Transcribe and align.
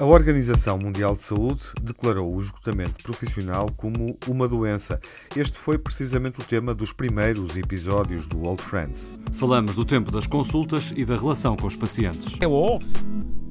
A 0.00 0.04
Organização 0.04 0.78
Mundial 0.78 1.14
de 1.14 1.22
Saúde 1.22 1.60
declarou 1.80 2.34
o 2.34 2.40
esgotamento 2.40 3.02
profissional 3.02 3.70
como 3.76 4.16
uma 4.26 4.48
doença. 4.48 5.00
Este 5.36 5.56
foi 5.56 5.78
precisamente 5.78 6.40
o 6.40 6.44
tema 6.44 6.74
dos 6.74 6.92
primeiros 6.92 7.56
episódios 7.56 8.26
do 8.26 8.42
Old 8.42 8.62
Friends. 8.62 9.18
Falamos 9.32 9.76
do 9.76 9.84
tempo 9.84 10.10
das 10.10 10.26
consultas 10.26 10.92
e 10.96 11.04
da 11.04 11.16
relação 11.16 11.56
com 11.56 11.66
os 11.66 11.76
pacientes. 11.76 12.36
É 12.40 12.48
óbvio 12.48 12.90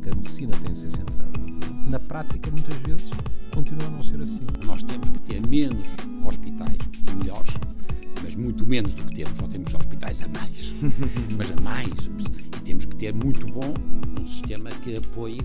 que 0.02 0.10
a 0.10 0.16
medicina 0.16 0.52
tem 0.62 0.74
de 0.74 0.80
ser 0.80 0.92
centrada. 0.92 1.32
Na 1.88 2.00
prática, 2.00 2.50
muitas 2.50 2.78
vezes, 2.80 3.10
continua 3.54 3.88
a 3.88 3.92
não 3.92 4.04
ser 4.04 4.22
assim. 4.22 4.46
Nós 4.66 4.84
temos 4.84 5.10
que 5.10 5.20
ter 5.20 5.46
menos 5.46 5.88
hospitais 6.26 6.78
e 7.08 7.16
melhores, 7.16 7.54
mas 8.32 8.36
muito 8.36 8.66
menos 8.66 8.94
do 8.94 9.04
que 9.06 9.16
temos. 9.16 9.40
Não 9.40 9.50
temos 9.50 9.74
hospitais 9.74 10.24
a 10.24 10.28
mais, 10.30 10.74
mas 11.36 11.52
a 11.52 11.62
mais. 11.62 11.90
E 12.56 12.60
temos 12.62 12.86
que 12.86 12.96
ter 12.96 13.14
muito 13.14 13.46
bom 13.48 13.74
um 14.20 14.26
sistema 14.26 14.70
que 14.70 14.96
apoie 14.96 15.40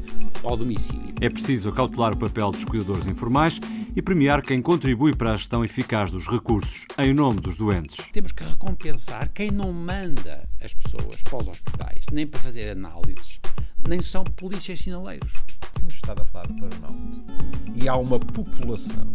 ao 0.44 0.56
domicílio. 0.56 1.14
É 1.20 1.28
preciso 1.28 1.70
acautelar 1.70 2.12
o 2.12 2.16
papel 2.16 2.50
dos 2.52 2.64
cuidadores 2.64 3.06
informais 3.06 3.60
e 3.94 4.02
premiar 4.02 4.42
quem 4.42 4.62
contribui 4.62 5.14
para 5.16 5.32
a 5.32 5.36
gestão 5.36 5.64
eficaz 5.64 6.10
dos 6.10 6.26
recursos, 6.26 6.84
em 6.98 7.12
nome 7.12 7.40
dos 7.40 7.56
doentes. 7.56 7.96
Temos 8.12 8.32
que 8.32 8.44
recompensar 8.44 9.30
quem 9.32 9.50
não 9.50 9.72
manda 9.72 10.48
as 10.62 10.74
pessoas 10.74 11.22
para 11.22 11.38
os 11.38 11.48
hospitais, 11.48 12.04
nem 12.12 12.26
para 12.26 12.40
fazer 12.40 12.68
análises, 12.68 13.40
nem 13.88 14.00
são 14.00 14.22
polícias 14.22 14.80
sinaleiros. 14.80 15.32
Temos 15.74 15.94
estado 15.94 16.22
a 16.22 16.24
falar 16.24 16.46
de 16.46 16.54
burnout. 16.54 16.96
E 17.74 17.88
há 17.88 17.96
uma 17.96 18.20
população 18.20 19.06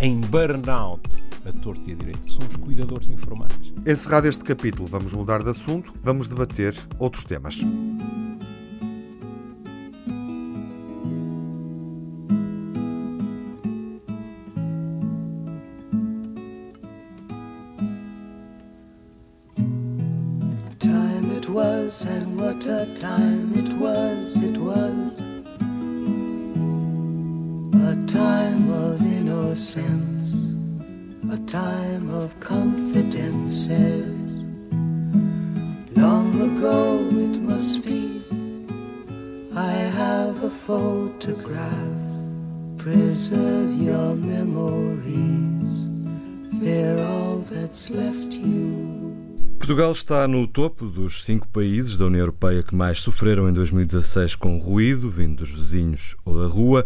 em 0.00 0.20
burnout 0.20 1.19
a 1.44 1.52
torto 1.52 1.88
e 1.88 1.92
a 1.92 1.96
direito, 1.96 2.32
são 2.32 2.46
os 2.46 2.56
cuidadores 2.56 3.08
informais. 3.08 3.52
Encerrado 3.86 4.26
este 4.26 4.44
capítulo, 4.44 4.86
vamos 4.86 5.12
mudar 5.12 5.42
de 5.42 5.50
assunto, 5.50 5.92
vamos 6.02 6.28
debater 6.28 6.74
outros 6.98 7.24
temas. 7.24 7.60
That's 47.70 47.88
left 47.88 48.34
you. 48.34 49.56
Portugal 49.58 49.92
está 49.92 50.26
no 50.26 50.48
topo 50.48 50.86
dos 50.86 51.24
cinco 51.24 51.46
países 51.46 51.96
da 51.96 52.06
União 52.06 52.22
Europeia 52.22 52.64
que 52.64 52.74
mais 52.74 53.00
sofreram 53.00 53.48
em 53.48 53.52
2016 53.52 54.34
com 54.34 54.58
ruído, 54.58 55.08
vindo 55.08 55.36
dos 55.36 55.50
vizinhos 55.50 56.16
ou 56.24 56.40
da 56.40 56.52
rua. 56.52 56.84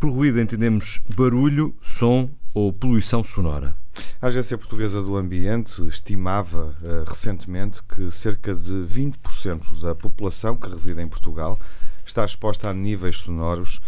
Por 0.00 0.08
ruído 0.10 0.40
entendemos 0.40 1.02
barulho, 1.14 1.76
som 1.82 2.30
ou 2.54 2.72
poluição 2.72 3.22
sonora. 3.22 3.76
A 4.22 4.28
Agência 4.28 4.56
Portuguesa 4.56 5.02
do 5.02 5.16
Ambiente 5.16 5.86
estimava 5.86 6.74
uh, 6.80 7.04
recentemente 7.06 7.82
que 7.82 8.10
cerca 8.10 8.54
de 8.54 8.72
20% 8.72 9.82
da 9.82 9.94
população 9.94 10.56
que 10.56 10.68
reside 10.68 11.02
em 11.02 11.08
Portugal 11.08 11.60
está 12.06 12.24
exposta 12.24 12.70
a 12.70 12.72
níveis 12.72 13.18
sonoros 13.18 13.80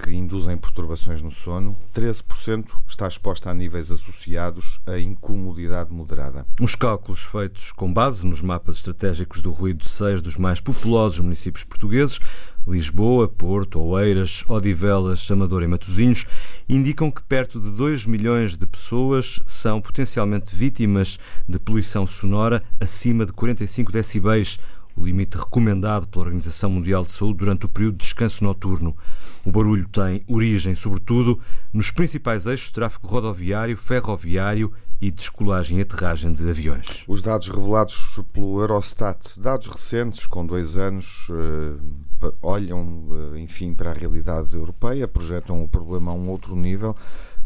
que 0.00 0.12
induzem 0.12 0.56
perturbações 0.56 1.22
no 1.22 1.30
sono, 1.30 1.76
13% 1.94 2.64
está 2.88 3.06
exposta 3.06 3.50
a 3.50 3.54
níveis 3.54 3.90
associados 3.90 4.80
a 4.86 4.98
incomodidade 4.98 5.92
moderada. 5.92 6.46
Os 6.60 6.74
cálculos 6.74 7.22
feitos 7.22 7.72
com 7.72 7.92
base 7.92 8.26
nos 8.26 8.42
mapas 8.42 8.76
estratégicos 8.76 9.40
do 9.40 9.50
ruído 9.50 9.78
de 9.78 9.88
seis 9.88 10.22
dos 10.22 10.36
mais 10.36 10.60
populosos 10.60 11.20
municípios 11.20 11.64
portugueses, 11.64 12.18
Lisboa, 12.66 13.26
Porto, 13.26 13.80
Oeiras, 13.80 14.44
Odivelas, 14.48 15.30
Amadora 15.30 15.64
e 15.64 15.68
Matosinhos, 15.68 16.26
indicam 16.68 17.10
que 17.10 17.22
perto 17.22 17.60
de 17.60 17.70
2 17.70 18.06
milhões 18.06 18.56
de 18.56 18.66
pessoas 18.66 19.40
são 19.46 19.80
potencialmente 19.80 20.54
vítimas 20.54 21.18
de 21.48 21.58
poluição 21.58 22.06
sonora 22.06 22.62
acima 22.78 23.24
de 23.24 23.32
45 23.32 23.90
decibéis, 23.90 24.58
o 24.96 25.04
limite 25.04 25.36
recomendado 25.36 26.06
pela 26.08 26.24
Organização 26.24 26.70
Mundial 26.70 27.04
de 27.04 27.12
Saúde 27.12 27.38
durante 27.38 27.66
o 27.66 27.68
período 27.68 27.96
de 27.96 28.04
descanso 28.04 28.44
noturno. 28.44 28.96
O 29.44 29.50
barulho 29.50 29.88
tem 29.88 30.22
origem, 30.28 30.74
sobretudo, 30.74 31.38
nos 31.72 31.90
principais 31.90 32.46
eixos 32.46 32.66
de 32.66 32.74
tráfego 32.74 33.06
rodoviário, 33.06 33.76
ferroviário 33.76 34.72
e 35.00 35.10
descolagem 35.10 35.78
e 35.78 35.82
aterragem 35.82 36.32
de 36.32 36.48
aviões. 36.48 37.04
Os 37.08 37.22
dados 37.22 37.48
revelados 37.48 38.20
pelo 38.32 38.60
Eurostat, 38.60 39.40
dados 39.40 39.66
recentes, 39.66 40.26
com 40.26 40.44
dois 40.44 40.76
anos, 40.76 41.26
eh, 41.30 42.30
olham, 42.42 43.06
eh, 43.34 43.40
enfim, 43.40 43.72
para 43.72 43.90
a 43.90 43.94
realidade 43.94 44.54
europeia, 44.54 45.08
projetam 45.08 45.64
o 45.64 45.68
problema 45.68 46.10
a 46.12 46.14
um 46.14 46.28
outro 46.28 46.54
nível. 46.54 46.94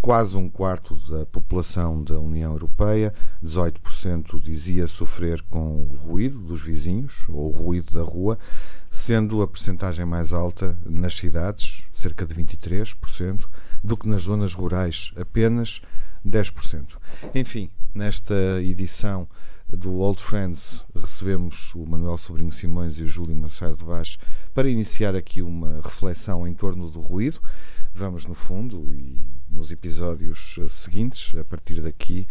Quase 0.05 0.37
um 0.37 0.51
quarto 0.51 0.95
da 1.09 1.25
população 1.25 2.05
da 2.05 2.21
União 2.21 2.53
Europeia, 2.53 3.15
18%, 3.43 4.39
dizia 4.39 4.87
sofrer 4.87 5.41
com 5.41 5.79
o 5.79 5.97
ruído 5.97 6.41
dos 6.41 6.61
vizinhos 6.61 7.25
ou 7.27 7.49
o 7.49 7.51
ruído 7.51 7.95
da 7.95 8.03
rua, 8.03 8.39
sendo 8.91 9.41
a 9.41 9.49
percentagem 9.49 10.05
mais 10.05 10.31
alta 10.31 10.79
nas 10.85 11.17
cidades, 11.17 11.85
cerca 11.95 12.27
de 12.27 12.35
23%, 12.35 13.47
do 13.83 13.97
que 13.97 14.07
nas 14.07 14.25
zonas 14.25 14.53
rurais, 14.53 15.11
apenas 15.17 15.81
10%. 16.23 16.99
Enfim, 17.35 17.71
nesta 17.95 18.35
edição 18.61 19.27
do 19.73 19.95
Old 19.95 20.23
Friends 20.23 20.85
recebemos 20.95 21.75
o 21.75 21.87
Manuel 21.87 22.19
Sobrinho 22.19 22.53
Simões 22.53 22.99
e 22.99 23.05
o 23.05 23.09
Júlio 23.09 23.35
Machado 23.35 23.83
Vaz 23.87 24.19
para 24.53 24.69
iniciar 24.69 25.17
aqui 25.17 25.41
uma 25.41 25.81
reflexão 25.83 26.47
em 26.47 26.53
torno 26.53 26.91
do 26.91 27.01
ruído. 27.01 27.41
Vamos 27.95 28.27
no 28.27 28.35
fundo 28.35 28.87
e 28.91 29.34
nos 29.49 29.71
episódios 29.71 30.59
seguintes, 30.71 31.35
a 31.39 31.45
partir 31.45 31.81
daqui, 31.81 32.27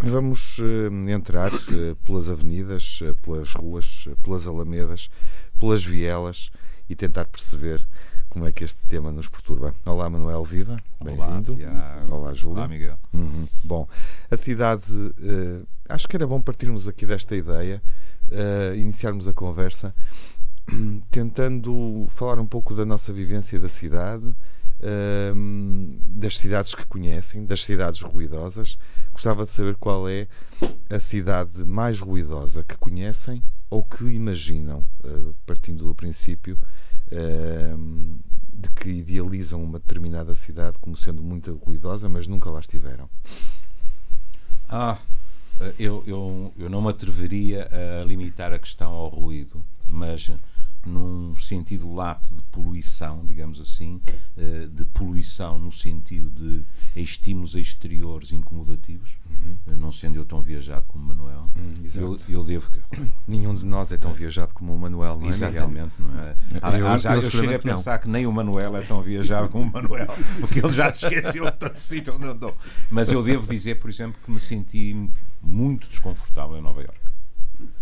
vamos 0.00 0.58
uh, 0.58 1.08
entrar 1.08 1.52
uh, 1.52 1.96
pelas 2.04 2.28
avenidas, 2.30 3.00
pelas 3.22 3.52
ruas, 3.52 4.08
pelas 4.22 4.46
alamedas, 4.46 5.10
pelas 5.58 5.84
vielas 5.84 6.50
e 6.88 6.96
tentar 6.96 7.26
perceber 7.26 7.86
como 8.30 8.46
é 8.46 8.52
que 8.52 8.64
este 8.64 8.86
tema 8.86 9.10
nos 9.10 9.28
perturba. 9.28 9.74
Olá, 9.84 10.08
Manuel 10.08 10.44
Viva. 10.44 10.80
Bem-vindo. 11.02 11.56
Olá, 12.08 12.32
Júlio. 12.32 12.58
Olá, 12.58 12.68
Miguel. 12.68 12.96
Uhum. 13.12 13.48
Bom, 13.64 13.88
a 14.30 14.36
cidade. 14.36 14.92
Uh, 14.92 15.66
acho 15.88 16.08
que 16.08 16.16
era 16.16 16.26
bom 16.26 16.40
partirmos 16.40 16.86
aqui 16.86 17.04
desta 17.04 17.34
ideia, 17.34 17.82
uh, 18.30 18.74
iniciarmos 18.76 19.26
a 19.26 19.32
conversa, 19.32 19.92
tentando 21.10 22.06
falar 22.08 22.38
um 22.38 22.46
pouco 22.46 22.72
da 22.72 22.84
nossa 22.84 23.12
vivência 23.12 23.58
da 23.58 23.68
cidade, 23.68 24.32
das 26.06 26.38
cidades 26.38 26.74
que 26.74 26.86
conhecem, 26.86 27.44
das 27.44 27.64
cidades 27.64 28.00
ruidosas. 28.00 28.78
Gostava 29.12 29.44
de 29.44 29.50
saber 29.50 29.76
qual 29.76 30.08
é 30.08 30.26
a 30.88 30.98
cidade 30.98 31.64
mais 31.64 32.00
ruidosa 32.00 32.62
que 32.62 32.76
conhecem 32.76 33.42
ou 33.68 33.82
que 33.82 34.04
imaginam, 34.04 34.84
partindo 35.46 35.84
do 35.84 35.94
princípio 35.94 36.58
de 38.52 38.68
que 38.70 38.90
idealizam 38.90 39.62
uma 39.62 39.78
determinada 39.78 40.34
cidade 40.34 40.78
como 40.80 40.96
sendo 40.96 41.22
muito 41.22 41.54
ruidosa, 41.64 42.08
mas 42.08 42.26
nunca 42.26 42.50
lá 42.50 42.60
estiveram? 42.60 43.08
Ah, 44.68 44.98
eu, 45.78 46.04
eu, 46.06 46.52
eu 46.56 46.70
não 46.70 46.80
me 46.80 46.88
atreveria 46.88 47.68
a 48.00 48.04
limitar 48.04 48.52
a 48.52 48.58
questão 48.58 48.92
ao 48.92 49.08
ruído, 49.08 49.64
mas 49.88 50.30
num 50.86 51.34
sentido 51.36 51.92
lato 51.92 52.34
de 52.34 52.42
poluição, 52.44 53.24
digamos 53.24 53.60
assim, 53.60 54.00
de 54.72 54.84
poluição 54.86 55.58
no 55.58 55.70
sentido 55.70 56.30
de 56.30 56.64
estímulos 56.96 57.54
exteriores 57.54 58.32
incomodativos, 58.32 59.16
uhum. 59.28 59.76
não 59.76 59.92
sendo 59.92 60.16
eu 60.16 60.24
tão 60.24 60.40
viajado 60.40 60.86
como 60.88 61.04
Manuel, 61.04 61.48
hum, 61.56 61.74
eu, 61.94 62.16
eu, 62.28 62.44
devo. 62.44 62.70
Nenhum 63.26 63.54
de 63.54 63.66
nós 63.66 63.92
é 63.92 63.96
tão 63.96 64.12
viajado 64.12 64.52
como 64.54 64.74
o 64.74 64.78
Manuel, 64.78 65.18
não 65.18 65.26
é? 65.26 65.30
Exatamente, 65.30 65.92
não 65.98 66.20
é? 66.20 66.36
Ah, 66.62 66.78
eu, 66.78 66.98
já, 66.98 67.14
eu, 67.14 67.22
eu 67.22 67.30
cheguei 67.30 67.56
a 67.56 67.58
pensar 67.58 67.98
que 67.98 68.08
nem 68.08 68.26
o 68.26 68.32
Manuel 68.32 68.76
é 68.76 68.82
tão 68.82 69.02
viajado 69.02 69.48
como 69.48 69.64
o 69.64 69.72
Manuel, 69.72 70.08
porque 70.40 70.60
ele 70.60 70.68
já 70.70 70.90
se 70.92 71.06
esqueceu 71.06 71.44
de 71.44 71.56
tanto 71.56 71.80
sítio 71.80 72.14
onde 72.14 72.26
andou. 72.26 72.56
Mas 72.90 73.12
eu 73.12 73.22
devo 73.22 73.46
dizer, 73.46 73.76
por 73.80 73.90
exemplo, 73.90 74.20
que 74.24 74.30
me 74.30 74.40
senti 74.40 75.10
muito 75.42 75.88
desconfortável 75.88 76.56
em 76.56 76.62
Nova 76.62 76.80
Iorque. 76.82 77.09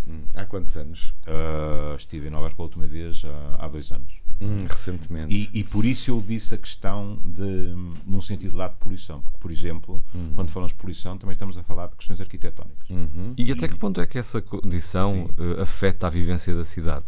Hum, 0.06 0.20
há 0.34 0.44
quantos 0.44 0.76
anos? 0.76 1.14
Uh, 1.26 1.94
estive 1.96 2.28
em 2.28 2.30
Nova 2.30 2.46
Iorque 2.46 2.60
a 2.60 2.64
última 2.64 2.86
vez 2.86 3.22
há, 3.24 3.64
há 3.64 3.68
dois 3.68 3.90
anos. 3.92 4.12
Hum, 4.40 4.66
recentemente. 4.68 5.34
E, 5.34 5.50
e, 5.52 5.64
por 5.64 5.84
isso 5.84 6.12
eu 6.12 6.22
disse 6.24 6.54
a 6.54 6.58
questão 6.58 7.18
de, 7.24 7.74
num 8.06 8.20
sentido 8.20 8.56
lá 8.56 8.68
de 8.68 8.76
poluição, 8.76 9.20
porque, 9.20 9.38
por 9.38 9.50
exemplo, 9.50 10.02
Hum. 10.14 10.30
quando 10.34 10.50
falamos 10.50 10.72
de 10.72 10.78
poluição, 10.78 11.18
também 11.18 11.32
estamos 11.32 11.58
a 11.58 11.62
falar 11.62 11.88
de 11.88 11.96
questões 11.96 12.20
arquitetónicas. 12.20 12.88
Uhum. 12.88 13.34
E 13.36 13.50
até 13.50 13.66
que 13.66 13.76
ponto 13.76 14.00
é 14.00 14.06
que 14.06 14.16
essa 14.16 14.40
condição 14.40 15.28
uh, 15.36 15.60
afeta 15.60 16.06
a 16.06 16.10
vivência 16.10 16.54
da 16.54 16.64
cidade? 16.64 17.06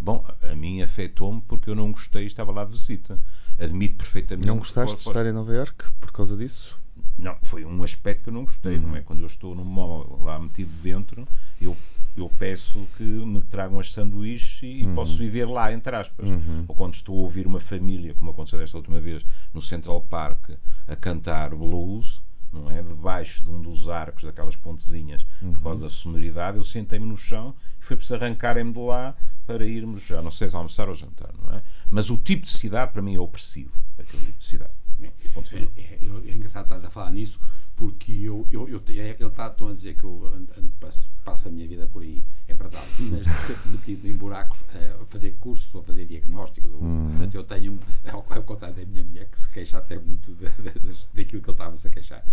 Bom, 0.00 0.24
a 0.42 0.54
mim 0.56 0.82
afetou-me 0.82 1.40
porque 1.42 1.70
eu 1.70 1.74
não 1.74 1.92
gostei 1.92 2.24
e 2.24 2.26
estava 2.26 2.52
lá 2.52 2.64
de 2.64 2.72
visita. 2.72 3.18
Admito 3.58 3.96
perfeitamente. 3.96 4.46
Não 4.46 4.58
gostaste 4.58 5.02
de 5.02 5.08
estar 5.08 5.24
em 5.24 5.32
Nova 5.32 5.52
Iorque 5.52 5.84
por 6.00 6.12
causa 6.12 6.36
disso? 6.36 6.78
Não, 7.16 7.36
foi 7.42 7.64
um 7.64 7.82
aspecto 7.82 8.24
que 8.24 8.28
eu 8.28 8.34
não 8.34 8.44
gostei, 8.44 8.76
uhum. 8.76 8.88
não 8.88 8.96
é? 8.96 9.00
Quando 9.00 9.20
eu 9.20 9.26
estou 9.26 9.54
no 9.54 9.64
mall 9.64 10.20
lá 10.22 10.38
metido 10.38 10.70
dentro, 10.82 11.26
eu, 11.60 11.76
eu 12.16 12.30
peço 12.38 12.86
que 12.96 13.02
me 13.02 13.42
tragam 13.42 13.80
as 13.80 13.92
sanduíches 13.92 14.62
e 14.62 14.84
uhum. 14.84 14.94
posso 14.94 15.16
viver 15.16 15.46
lá, 15.46 15.72
entre 15.72 15.96
aspas. 15.96 16.26
Uhum. 16.26 16.64
Ou 16.68 16.74
quando 16.74 16.94
estou 16.94 17.16
a 17.16 17.22
ouvir 17.22 17.46
uma 17.46 17.60
família, 17.60 18.14
como 18.14 18.30
aconteceu 18.30 18.58
desta 18.58 18.76
última 18.76 19.00
vez, 19.00 19.24
no 19.52 19.60
Central 19.60 20.00
Park, 20.02 20.50
a 20.86 20.94
cantar 20.94 21.54
blues, 21.54 22.22
não 22.52 22.70
é? 22.70 22.80
Debaixo 22.82 23.44
de 23.44 23.50
um 23.50 23.60
dos 23.60 23.88
arcos, 23.88 24.24
daquelas 24.24 24.54
pontezinhas, 24.54 25.26
por 25.40 25.60
causa 25.60 25.86
da 25.86 25.90
sonoridade, 25.90 26.56
eu 26.56 26.64
sentei-me 26.64 27.06
no 27.06 27.16
chão 27.16 27.54
e 27.80 27.84
foi 27.84 27.96
preciso 27.96 28.14
arrancarem-me 28.14 28.72
de 28.72 28.78
lá 28.78 29.16
para 29.44 29.66
irmos, 29.66 30.06
já 30.06 30.22
não 30.22 30.30
sei 30.30 30.48
se 30.48 30.56
almoçar 30.56 30.88
ou 30.88 30.94
jantar, 30.94 31.30
não 31.42 31.52
é? 31.52 31.62
Mas 31.90 32.10
o 32.10 32.16
tipo 32.16 32.46
de 32.46 32.52
cidade, 32.52 32.92
para 32.92 33.02
mim, 33.02 33.16
é 33.16 33.20
opressivo, 33.20 33.72
aquele 33.98 34.24
tipo 34.24 34.38
de 34.38 34.46
cidade. 34.46 34.72
É, 35.02 35.06
é, 35.06 35.68
é, 35.76 35.98
é, 36.00 36.34
engraçado 36.34 36.64
estás 36.64 36.84
a 36.84 36.90
falar 36.90 37.10
nisso 37.10 37.40
porque 37.76 38.12
eu, 38.12 38.46
eu, 38.50 38.68
eu 38.68 38.82
é, 38.88 39.16
ele 39.18 39.26
está 39.26 39.46
a 39.46 39.72
dizer 39.72 39.94
que 39.94 40.04
eu 40.04 40.26
ando, 40.26 40.48
ando, 40.56 40.72
passo, 40.78 41.10
passo, 41.24 41.48
a 41.48 41.50
minha 41.50 41.66
vida 41.66 41.86
por 41.86 42.02
aí, 42.02 42.22
é 42.46 42.54
verdade, 42.54 42.86
mas 43.10 43.22
sempre 43.46 43.70
metido 43.70 44.06
em 44.06 44.14
buracos 44.14 44.62
a 45.00 45.04
fazer 45.06 45.32
cursos 45.32 45.74
ou 45.74 45.80
a 45.80 45.84
fazer 45.84 46.04
diagnósticos. 46.06 46.72
Ou, 46.72 46.80
uhum. 46.80 47.08
Portanto, 47.10 47.34
eu 47.34 47.44
tenho, 47.44 47.78
ao, 48.10 48.24
ao 48.28 48.42
contrário 48.42 48.76
da 48.76 48.84
minha 48.84 49.04
mulher, 49.04 49.26
que 49.26 49.38
se 49.38 49.48
queixa 49.48 49.78
até 49.78 49.98
muito 49.98 50.32
da, 50.36 50.48
da, 50.50 50.72
daquilo 51.14 51.42
que 51.42 51.50
ele 51.50 51.54
estava-se 51.54 51.86
a 51.86 51.90
queixar. 51.90 52.24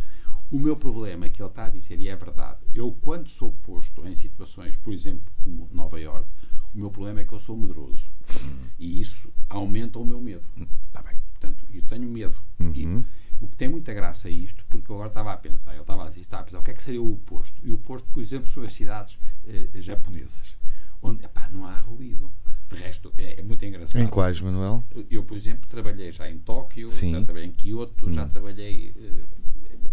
O 0.51 0.59
meu 0.59 0.75
problema 0.75 1.25
é 1.25 1.29
que 1.29 1.41
ele 1.41 1.49
está 1.49 1.65
a 1.65 1.69
dizer, 1.69 1.99
e 1.99 2.07
é 2.07 2.15
verdade, 2.15 2.59
eu 2.73 2.91
quando 3.01 3.29
sou 3.29 3.51
posto 3.63 4.05
em 4.05 4.13
situações, 4.13 4.75
por 4.77 4.93
exemplo, 4.93 5.23
como 5.43 5.67
Nova 5.71 5.99
York, 5.99 6.27
o 6.75 6.77
meu 6.77 6.89
problema 6.91 7.21
é 7.21 7.23
que 7.23 7.33
eu 7.33 7.39
sou 7.39 7.57
medroso. 7.57 8.05
Uhum. 8.43 8.59
E 8.77 9.01
isso 9.01 9.29
aumenta 9.49 9.97
o 9.97 10.05
meu 10.05 10.21
medo. 10.21 10.45
Está 10.87 11.01
bem. 11.01 11.17
Portanto, 11.31 11.65
eu 11.73 11.81
tenho 11.83 12.07
medo. 12.07 12.37
Uhum. 12.59 12.71
E 12.75 13.05
o 13.41 13.47
que 13.47 13.57
tem 13.57 13.67
muita 13.67 13.91
graça 13.93 14.29
é 14.29 14.31
isto, 14.31 14.63
porque 14.69 14.91
eu 14.91 14.95
agora 14.95 15.09
estava 15.09 15.33
a 15.33 15.37
pensar, 15.37 15.71
ele 15.71 15.81
estava 15.81 16.05
a 16.05 16.07
dizer, 16.07 16.21
estava 16.21 16.43
a 16.43 16.45
pensar, 16.45 16.59
o 16.59 16.63
que 16.63 16.71
é 16.71 16.73
que 16.75 16.83
seria 16.83 17.01
o 17.01 17.11
oposto? 17.11 17.59
E 17.63 17.71
o 17.71 17.75
oposto, 17.75 18.07
por 18.13 18.21
exemplo, 18.21 18.49
são 18.49 18.61
as 18.63 18.71
cidades 18.71 19.17
eh, 19.47 19.67
japonesas, 19.81 20.55
onde 21.01 21.25
epá, 21.25 21.49
não 21.49 21.65
há 21.65 21.77
ruído. 21.79 22.31
De 22.69 22.77
resto, 22.77 23.11
é, 23.17 23.39
é, 23.39 23.43
muito 23.43 23.65
engraçado. 23.65 24.01
Em 24.01 24.07
quais, 24.07 24.39
Manuel? 24.39 24.81
Eu, 25.09 25.25
por 25.25 25.35
exemplo, 25.35 25.67
trabalhei 25.67 26.11
já 26.11 26.29
em 26.29 26.37
Tóquio, 26.37 26.89
Sim. 26.89 27.11
já 27.11 27.21
trabalhei 27.23 27.49
em 27.49 27.51
Kyoto, 27.51 28.07
hum. 28.07 28.13
já 28.13 28.25
trabalhei 28.27 28.93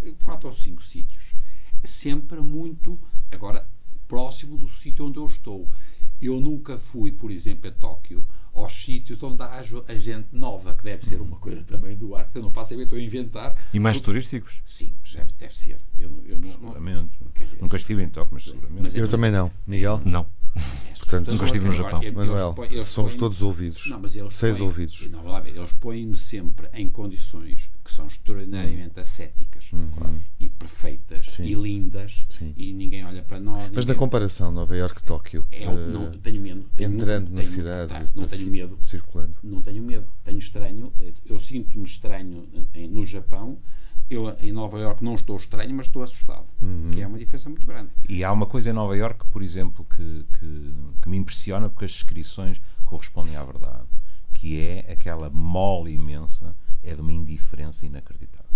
eh, 0.03 0.13
quatro 0.23 0.49
ou 0.49 0.55
cinco 0.55 0.83
sítios. 0.83 1.35
Sempre 1.83 2.41
muito, 2.41 2.99
agora, 3.33 3.67
próximo 4.07 4.59
do 4.59 4.69
sítio 4.69 5.07
onde 5.07 5.19
eu 5.19 5.27
estou. 5.27 5.69
Eu 6.21 6.41
nunca 6.41 6.79
fui, 6.79 7.13
por 7.13 7.31
exemplo, 7.31 7.69
a 7.69 7.73
Tóquio, 7.73 8.27
aos 8.53 8.73
sítios 8.73 9.23
onde 9.23 9.43
há 9.43 9.63
a 9.87 9.99
gente 9.99 10.29
nova, 10.33 10.75
que 10.75 10.83
deve 10.83 11.05
ser 11.05 11.21
uma 11.21 11.37
coisa 11.37 11.63
também 11.63 11.97
do 11.97 12.15
ar, 12.15 12.29
que 12.29 12.39
eu 12.39 12.43
não 12.43 12.51
faço 12.51 12.75
ideia, 12.75 12.85
estou 12.85 12.99
a 12.99 13.03
inventar. 13.03 13.57
E 13.73 13.79
mais 13.79 13.97
porque... 13.99 14.07
turísticos? 14.07 14.61
Sim, 14.65 14.93
deve, 15.13 15.33
deve 15.39 15.57
ser. 15.57 15.79
Eu, 15.99 16.11
eu 16.27 16.39
não, 16.39 16.49
seguramente. 16.49 17.13
Não, 17.21 17.45
dizer, 17.45 17.59
Nunca 17.61 17.77
estive 17.77 18.03
em 18.03 18.09
Tóquio, 18.09 18.35
mas 18.35 18.45
seguramente. 18.45 18.83
Mas, 18.83 18.95
eu 18.95 19.03
mas, 19.03 19.11
também 19.11 19.31
não. 19.31 19.51
Miguel? 19.67 20.01
Não. 20.05 20.27
Portanto, 21.09 21.33
nunca 21.33 21.47
estive 21.47 21.65
no 21.65 21.73
Japão. 21.73 22.03
Eles, 22.03 22.15
Manuel, 22.15 22.55
eles, 22.59 22.73
eles 22.73 22.89
somos 22.89 23.13
põem, 23.13 23.21
todos 23.21 23.41
ouvidos. 23.41 23.87
Não, 23.89 23.99
mas 23.99 24.15
eles 24.15 24.35
Seis 24.35 24.59
põem, 24.59 24.67
ouvidos. 24.67 25.11
Não, 25.11 25.25
lá 25.25 25.41
ver, 25.41 25.57
eles 25.57 25.73
põem-me 25.73 26.17
sempre 26.17 26.69
em 26.75 26.87
condições 26.87 27.71
que 27.83 27.91
são 27.91 28.07
extraordinariamente 28.07 29.01
ascéticas 29.01 29.73
uhum. 29.73 30.21
e 30.39 30.51
perfeitas 30.51 31.25
Sim. 31.33 31.45
e 31.45 31.55
lindas 31.55 32.27
Sim. 32.29 32.53
e 32.55 32.75
ninguém 32.75 33.07
olha 33.07 33.23
para 33.23 33.41
nós. 33.41 33.63
Mas 33.63 33.87
ninguém... 33.87 33.87
na 33.87 33.95
comparação 33.95 34.53
Nova 34.53 34.77
Iorque-Tóquio, 34.77 35.47
é, 35.51 35.63
é, 35.63 35.67
não, 35.67 36.11
tenho 36.19 36.43
medo. 36.43 36.67
Tenho 36.77 36.93
entrando 36.93 37.29
muito, 37.29 37.37
na 37.37 37.43
tenho, 37.43 37.55
cidade, 37.55 37.93
tá, 37.95 38.05
não 38.15 38.27
tenho 38.27 38.51
medo. 38.51 38.79
Circulando. 38.83 39.35
Não 39.43 39.63
tenho 39.63 39.83
medo. 39.83 40.11
Tenho 40.23 40.39
estranho. 40.39 40.93
Eu 41.25 41.41
sinto-me 41.41 41.85
estranho 41.85 42.47
no 42.91 43.07
Japão 43.07 43.59
eu 44.11 44.35
em 44.41 44.53
Nova 44.53 44.79
York 44.79 45.05
não 45.05 45.15
estou 45.15 45.37
estranho, 45.37 45.75
mas 45.75 45.87
estou 45.87 46.03
assustado, 46.03 46.47
uhum. 46.63 46.91
que 46.93 47.01
é 47.01 47.07
uma 47.07 47.19
diferença 47.19 47.49
muito 47.49 47.67
grande. 47.67 47.91
E 48.09 48.25
há 48.25 48.33
uma 48.33 48.47
coisa 48.47 48.71
em 48.71 48.73
Nova 48.73 48.97
York, 48.97 49.27
por 49.27 49.43
exemplo, 49.43 49.85
que, 49.85 50.27
que, 50.39 50.75
que, 51.03 51.09
me 51.09 51.17
impressiona 51.17 51.69
porque 51.69 51.85
as 51.85 51.93
descrições 51.93 52.61
correspondem 52.85 53.37
à 53.37 53.45
verdade, 53.45 53.85
que 54.33 54.61
é 54.61 54.93
aquela 54.93 55.29
mole 55.29 55.93
imensa, 55.93 56.57
é 56.83 56.95
de 56.95 57.01
uma 57.01 57.13
indiferença 57.13 57.85
inacreditável. 57.85 58.49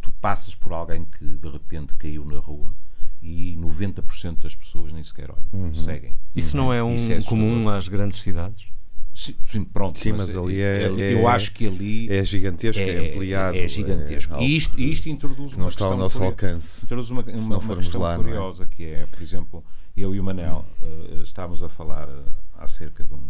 Tu 0.00 0.10
passas 0.20 0.54
por 0.54 0.72
alguém 0.72 1.04
que 1.04 1.24
de 1.24 1.48
repente 1.48 1.94
caiu 1.94 2.24
na 2.24 2.40
rua 2.40 2.74
e 3.22 3.56
90% 3.60 4.42
das 4.42 4.54
pessoas 4.54 4.92
nem 4.92 5.02
sequer 5.02 5.30
olham, 5.30 5.46
uhum. 5.52 5.74
seguem. 5.74 6.16
Isso 6.34 6.56
não 6.56 6.72
é 6.72 6.82
um 6.82 6.96
é 6.96 7.22
comum 7.22 7.68
às 7.68 7.86
grandes 7.88 8.20
cidades? 8.22 8.66
Sim, 9.14 9.64
pronto. 9.64 9.98
Sim, 9.98 10.12
mas, 10.12 10.28
mas 10.28 10.36
ali 10.36 10.60
é, 10.60 10.84
é, 10.84 11.14
Eu 11.14 11.28
acho 11.28 11.52
que 11.52 11.66
ali. 11.66 12.10
É 12.10 12.24
gigantesco, 12.24 12.80
é, 12.80 12.88
é 12.88 13.12
ampliado. 13.12 13.56
É 13.56 13.68
gigantesco. 13.68 14.34
É, 14.36 14.42
e 14.42 14.56
isto, 14.56 14.80
isto 14.80 15.08
introduz 15.08 15.56
não 15.56 15.68
está 15.68 15.86
ao 15.86 15.96
nosso 15.96 16.22
alcance. 16.22 16.84
Introduz 16.84 17.10
uma, 17.10 17.22
uma, 17.22 17.58
uma 17.58 17.76
questão 17.76 18.00
lá, 18.00 18.14
é? 18.14 18.16
curiosa, 18.16 18.66
que 18.66 18.84
é, 18.84 19.06
por 19.06 19.20
exemplo, 19.20 19.64
eu 19.96 20.14
e 20.14 20.20
o 20.20 20.24
Manel 20.24 20.64
uh, 20.80 21.22
estávamos 21.22 21.62
a 21.62 21.68
falar 21.68 22.08
uh, 22.08 22.24
acerca 22.58 23.04
de, 23.04 23.12
um, 23.12 23.20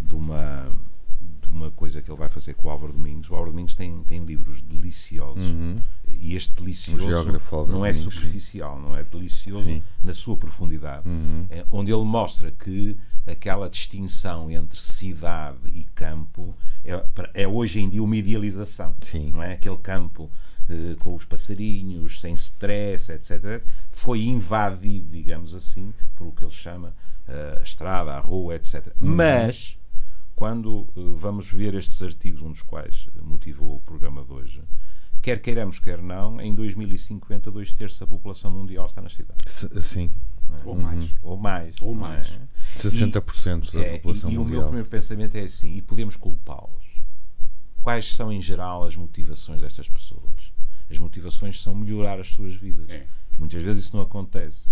de 0.00 0.14
uma 0.14 0.72
uma 1.52 1.70
coisa 1.70 2.00
que 2.00 2.10
ele 2.10 2.18
vai 2.18 2.28
fazer 2.28 2.54
com 2.54 2.68
o 2.68 2.70
Álvaro 2.70 2.92
Domingos. 2.92 3.30
O 3.30 3.34
Álvaro 3.34 3.52
Domingos 3.52 3.74
tem, 3.74 4.02
tem 4.04 4.18
livros 4.18 4.60
deliciosos 4.60 5.44
uhum. 5.44 5.80
e 6.08 6.34
este 6.34 6.54
delicioso 6.54 7.40
não 7.68 7.84
é 7.84 7.92
superficial, 7.92 8.76
sim. 8.76 8.82
não 8.82 8.96
é 8.96 9.04
delicioso 9.04 9.64
sim. 9.64 9.82
na 10.02 10.14
sua 10.14 10.36
profundidade, 10.36 11.08
uhum. 11.08 11.46
é, 11.50 11.64
onde 11.70 11.92
ele 11.92 12.04
mostra 12.04 12.50
que 12.50 12.96
aquela 13.26 13.68
distinção 13.68 14.50
entre 14.50 14.80
cidade 14.80 15.58
e 15.66 15.84
campo 15.94 16.54
é, 16.84 17.42
é 17.42 17.48
hoje 17.48 17.80
em 17.80 17.88
dia 17.88 18.02
uma 18.02 18.16
idealização, 18.16 18.94
sim. 19.00 19.30
não 19.30 19.42
é? 19.42 19.52
Aquele 19.54 19.78
campo 19.78 20.30
eh, 20.68 20.96
com 21.00 21.14
os 21.14 21.24
passarinhos, 21.24 22.20
sem 22.20 22.34
stress, 22.34 23.10
etc., 23.12 23.62
foi 23.90 24.22
invadido, 24.22 25.08
digamos 25.10 25.54
assim, 25.54 25.92
por 26.14 26.28
o 26.28 26.32
que 26.32 26.44
ele 26.44 26.52
chama 26.52 26.94
uh, 27.28 27.60
a 27.60 27.62
estrada, 27.62 28.12
a 28.12 28.20
rua, 28.20 28.54
etc. 28.54 28.86
Uhum. 29.00 29.14
Mas 29.16 29.76
quando 30.34 30.88
uh, 30.96 31.14
vamos 31.14 31.50
ver 31.50 31.74
estes 31.74 32.02
artigos, 32.02 32.42
um 32.42 32.50
dos 32.50 32.62
quais 32.62 33.08
motivou 33.22 33.76
o 33.76 33.80
programa 33.80 34.24
de 34.24 34.32
hoje, 34.32 34.62
quer 35.20 35.40
queiramos, 35.40 35.78
quer 35.78 36.02
não, 36.02 36.40
em 36.40 36.54
2050, 36.54 37.50
dois 37.50 37.72
terços 37.72 37.98
da 37.98 38.06
população 38.06 38.50
mundial 38.50 38.86
está 38.86 39.00
nas 39.00 39.14
cidades. 39.14 39.66
Sim. 39.82 40.10
É? 40.50 40.68
Ou 40.68 40.76
mais. 40.76 41.14
Ou 41.22 41.36
mais. 41.36 41.74
Ou 41.80 41.94
mais. 41.94 42.38
É? 42.76 42.78
60% 42.78 43.68
e, 43.68 43.76
da 43.76 43.82
é, 43.82 43.98
população 43.98 44.30
e, 44.30 44.38
mundial. 44.38 44.44
E 44.44 44.46
o 44.46 44.58
meu 44.58 44.62
primeiro 44.64 44.88
pensamento 44.88 45.36
é 45.36 45.42
assim, 45.42 45.76
e 45.76 45.82
podemos 45.82 46.16
culpá-los. 46.16 46.82
Quais 47.82 48.12
são, 48.14 48.32
em 48.32 48.40
geral, 48.40 48.84
as 48.84 48.96
motivações 48.96 49.60
destas 49.60 49.88
pessoas? 49.88 50.52
As 50.90 50.98
motivações 50.98 51.60
são 51.60 51.74
melhorar 51.74 52.20
as 52.20 52.30
suas 52.30 52.54
vidas. 52.54 52.88
É. 52.88 53.06
Muitas 53.38 53.62
vezes 53.62 53.84
isso 53.84 53.96
não 53.96 54.02
acontece 54.04 54.70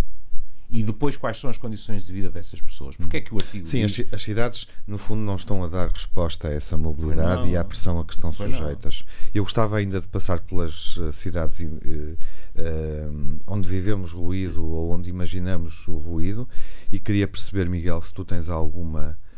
e 0.70 0.82
depois 0.82 1.16
quais 1.16 1.36
são 1.36 1.50
as 1.50 1.56
condições 1.56 2.06
de 2.06 2.12
vida 2.12 2.30
dessas 2.30 2.60
pessoas. 2.60 2.96
Porque 2.96 3.16
é 3.16 3.20
que 3.20 3.34
o 3.34 3.38
artigo 3.38 3.66
Sim, 3.66 3.84
diz... 3.86 4.06
as, 4.12 4.22
cidades, 4.22 4.68
no 4.86 4.98
fundo, 4.98 5.20
não 5.22 5.34
estão 5.34 5.64
a 5.64 5.68
dar 5.68 5.88
resposta 5.88 6.48
a 6.48 6.52
essa 6.52 6.76
mobilidade 6.76 7.48
e 7.48 7.56
à 7.56 7.64
pressão 7.64 7.98
a 7.98 8.04
que 8.04 8.12
estão 8.12 8.32
sujeitas. 8.32 9.04
Não. 9.04 9.30
Eu 9.34 9.42
gostava 9.42 9.78
ainda 9.78 10.00
de 10.00 10.06
passar 10.06 10.40
pelas 10.40 10.96
uh, 10.96 11.12
cidades 11.12 11.60
uh, 11.60 11.66
uh, 11.66 13.38
onde 13.46 13.68
vivemos 13.68 14.12
ruído 14.12 14.64
ou 14.64 14.92
onde 14.92 15.10
imaginamos 15.10 15.88
o 15.88 15.98
ruído 15.98 16.48
e 16.92 17.00
queria 17.00 17.26
perceber, 17.26 17.68
Miguel, 17.68 18.00
se 18.02 18.14
tu 18.14 18.24
tens 18.24 18.48
alguma 18.48 19.10
eh, 19.10 19.29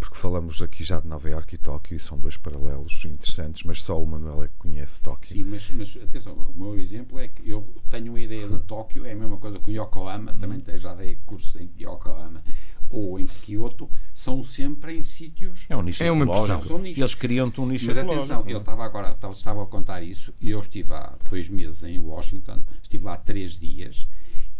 porque 0.00 0.16
falamos 0.16 0.62
aqui 0.62 0.82
já 0.82 0.98
de 1.00 1.06
Nova 1.06 1.28
Iorque 1.28 1.54
e 1.54 1.58
Tóquio 1.58 1.96
e 1.96 2.00
são 2.00 2.18
dois 2.18 2.36
paralelos 2.36 3.04
interessantes, 3.04 3.62
mas 3.64 3.82
só 3.82 4.02
o 4.02 4.06
Manuel 4.06 4.44
é 4.44 4.48
que 4.48 4.54
conhece 4.58 5.00
Tóquio. 5.02 5.32
Sim, 5.32 5.44
mas, 5.44 5.70
mas 5.72 5.96
atenção, 6.02 6.32
o 6.34 6.58
meu 6.58 6.78
exemplo 6.78 7.18
é 7.18 7.28
que 7.28 7.48
eu 7.48 7.66
tenho 7.90 8.12
uma 8.12 8.20
ideia 8.20 8.48
de 8.48 8.58
Tóquio, 8.64 9.04
é 9.04 9.12
a 9.12 9.16
mesma 9.16 9.36
coisa 9.36 9.58
com 9.58 9.70
Yokohama, 9.70 10.34
também 10.34 10.62
já 10.78 10.94
dei 10.94 11.18
cursos 11.26 11.54
em 11.56 11.70
Yokohama 11.78 12.42
ou 12.90 13.18
em 13.18 13.26
Kyoto, 13.26 13.90
são 14.14 14.42
sempre 14.42 14.96
em 14.96 15.02
sítios. 15.02 15.66
É 15.68 15.76
um 15.76 15.82
nicho 15.82 16.02
é 16.02 16.10
uma 16.10 16.24
impressão. 16.24 16.62
São 16.62 16.78
nichos. 16.78 16.98
Eles 16.98 17.14
criam-te 17.14 17.60
um 17.60 17.66
nicho 17.66 17.86
Mas 17.86 17.98
atenção, 17.98 18.44
eu 18.46 18.58
estava 18.58 18.84
agora, 18.84 19.10
estava, 19.10 19.32
estava 19.32 19.62
a 19.62 19.66
contar 19.66 20.02
isso 20.02 20.32
e 20.40 20.50
eu 20.50 20.60
estive 20.60 20.94
há 20.94 21.14
dois 21.28 21.48
meses 21.48 21.82
em 21.84 21.98
Washington, 21.98 22.62
estive 22.82 23.04
lá 23.04 23.16
três 23.16 23.58
dias 23.58 24.06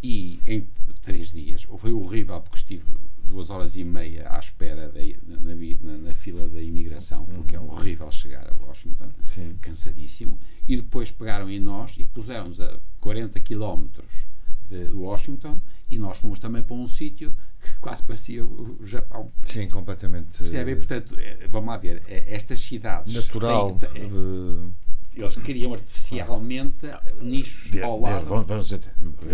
e 0.03 0.41
em 0.47 0.69
três 1.01 1.33
dias, 1.33 1.63
foi 1.63 1.93
horrível 1.93 2.41
porque 2.41 2.57
estive 2.57 2.87
duas 3.29 3.51
horas 3.51 3.77
e 3.77 3.85
meia 3.85 4.29
à 4.31 4.39
espera 4.39 4.89
de, 4.89 5.19
na, 5.27 5.39
na, 5.39 5.99
na, 5.99 6.15
fila 6.15 6.49
da 6.49 6.61
imigração, 6.61 7.25
porque 7.27 7.57
é 7.57 7.61
horrível 7.61 8.11
chegar 8.11 8.49
a 8.49 8.67
Washington, 8.67 9.11
Sim. 9.23 9.57
cansadíssimo, 9.61 10.39
e 10.67 10.77
depois 10.77 11.11
pegaram 11.11 11.49
em 11.49 11.61
nós 11.61 11.97
e 11.99 12.05
puseram-nos 12.05 12.61
a 12.61 12.79
40 13.01 13.39
quilómetros 13.41 14.27
de 14.69 14.91
Washington 14.93 15.61
e 15.91 15.99
nós 15.99 16.19
fomos 16.19 16.39
também 16.39 16.63
para 16.63 16.77
um 16.77 16.87
sítio 16.87 17.35
que 17.61 17.79
quase 17.79 18.03
parecia 18.03 18.45
o 18.45 18.79
Japão. 18.85 19.33
Sim, 19.45 19.69
completamente. 19.69 20.29
Percebem? 20.37 20.77
Portanto, 20.77 21.17
é, 21.19 21.49
vamos 21.49 21.69
lá 21.69 21.77
ver, 21.77 22.03
é, 22.07 22.35
estas 22.35 22.61
cidades. 22.61 23.15
Natural. 23.15 23.75
Têm, 23.77 24.03
é, 24.03 24.07
uh... 24.07 24.73
Eles 25.17 25.35
criam 25.37 25.75
artificialmente 25.75 26.87
nichos 27.21 27.73
de, 27.73 27.83
ao 27.83 27.99
lado. 28.01 28.23
De, 28.23 28.29
vamos 28.29 28.71
ver, 28.71 28.81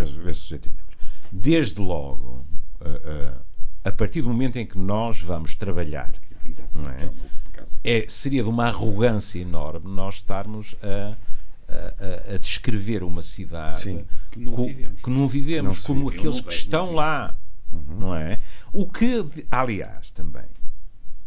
ver 0.05 0.35
se 0.35 0.55
entendemos. 0.55 0.95
Desde 1.31 1.79
logo, 1.79 2.45
uh, 2.81 2.85
uh, 2.85 3.44
a 3.85 3.91
partir 3.91 4.21
do 4.21 4.29
momento 4.29 4.57
em 4.57 4.65
que 4.65 4.77
nós 4.77 5.21
vamos 5.21 5.55
trabalhar, 5.55 6.13
não 6.73 6.89
é? 6.89 7.11
é 7.83 8.05
seria 8.09 8.43
de 8.43 8.49
uma 8.49 8.65
arrogância 8.65 9.39
enorme 9.39 9.87
nós 9.87 10.15
estarmos 10.15 10.75
a, 10.81 11.15
a, 12.31 12.33
a 12.33 12.37
descrever 12.37 13.03
uma 13.03 13.21
cidade 13.21 13.81
Sim. 13.83 14.05
Que 14.31 14.39
não 14.39 14.51
co- 14.53 14.65
vivemos. 14.65 15.01
que 15.01 15.09
não 15.09 15.27
vivemos, 15.27 15.77
Que 15.79 15.81
não 15.89 15.95
como 15.95 16.09
vive, 16.09 16.19
aqueles 16.19 16.35
não 16.37 16.43
que 16.43 16.49
vejo, 16.49 16.63
estão 16.63 16.85
não 16.87 16.93
lá, 16.95 17.37
não 17.87 18.15
é? 18.15 18.39
O 18.73 18.87
que, 18.87 19.25
aliás, 19.51 20.09
também 20.11 20.45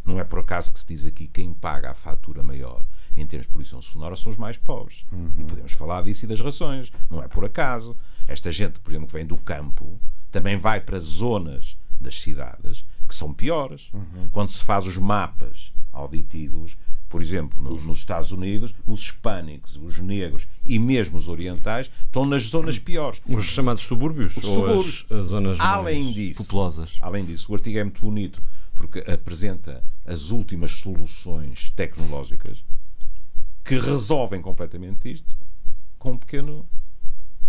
não 0.05 0.19
é 0.19 0.23
por 0.23 0.39
acaso 0.39 0.73
que 0.73 0.79
se 0.79 0.87
diz 0.87 1.05
aqui 1.05 1.27
quem 1.27 1.53
paga 1.53 1.91
a 1.91 1.93
fatura 1.93 2.43
maior 2.43 2.83
em 3.15 3.25
termos 3.27 3.45
de 3.47 3.51
poluição 3.53 3.81
sonora 3.81 4.15
são 4.15 4.31
os 4.31 4.37
mais 4.37 4.57
pobres. 4.57 5.05
E 5.37 5.43
podemos 5.43 5.73
falar 5.73 6.03
disso 6.03 6.25
e 6.25 6.27
das 6.27 6.39
razões. 6.41 6.91
Não 7.09 7.21
é 7.21 7.27
por 7.27 7.43
acaso. 7.45 7.95
Esta 8.27 8.49
gente, 8.51 8.79
por 8.79 8.91
exemplo, 8.91 9.07
que 9.07 9.13
vem 9.13 9.25
do 9.25 9.35
campo, 9.37 9.99
também 10.31 10.57
vai 10.57 10.79
para 10.79 10.99
zonas 10.99 11.75
das 11.99 12.19
cidades 12.19 12.85
que 13.07 13.15
são 13.15 13.33
piores. 13.33 13.89
Quando 14.31 14.49
se 14.49 14.63
faz 14.63 14.85
os 14.85 14.97
mapas 14.97 15.71
auditivos, 15.91 16.77
por 17.09 17.21
exemplo, 17.23 17.61
no- 17.61 17.75
nos 17.81 17.97
Estados 17.97 18.31
Unidos, 18.31 18.73
os 18.85 18.99
hispânicos, 19.01 19.75
os 19.77 19.97
negros 19.97 20.47
e 20.63 20.77
mesmo 20.77 21.17
os 21.17 21.27
orientais 21.27 21.89
estão 22.05 22.25
nas 22.25 22.43
zonas 22.43 22.77
piores. 22.77 23.19
Os 23.27 23.45
chamados 23.45 23.81
subúrbios 23.83 24.37
Os 24.37 24.45
ou 24.45 24.53
subúrbios. 24.53 25.05
As, 25.09 25.17
as 25.17 25.25
zonas 25.25 25.59
Além 25.59 26.03
mais 26.03 26.15
disso, 26.15 26.43
populosas? 26.43 26.97
Além 27.01 27.25
disso, 27.25 27.51
o 27.51 27.55
artigo 27.55 27.79
é 27.79 27.83
muito 27.83 28.01
bonito 28.01 28.41
porque 28.75 28.99
apresenta 29.11 29.83
as 30.05 30.29
últimas 30.31 30.71
soluções 30.71 31.71
tecnológicas 31.71 32.63
que 33.65 33.77
resolvem 33.77 34.41
completamente 34.41 35.11
isto 35.11 35.35
com 35.97 36.11
um 36.11 36.17
pequeno 36.17 36.65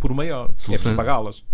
por 0.00 0.12
maior. 0.14 0.46
É 0.46 0.52
Soluções- 0.56 0.66
preciso 0.80 0.96
pagá-las. 0.96 1.44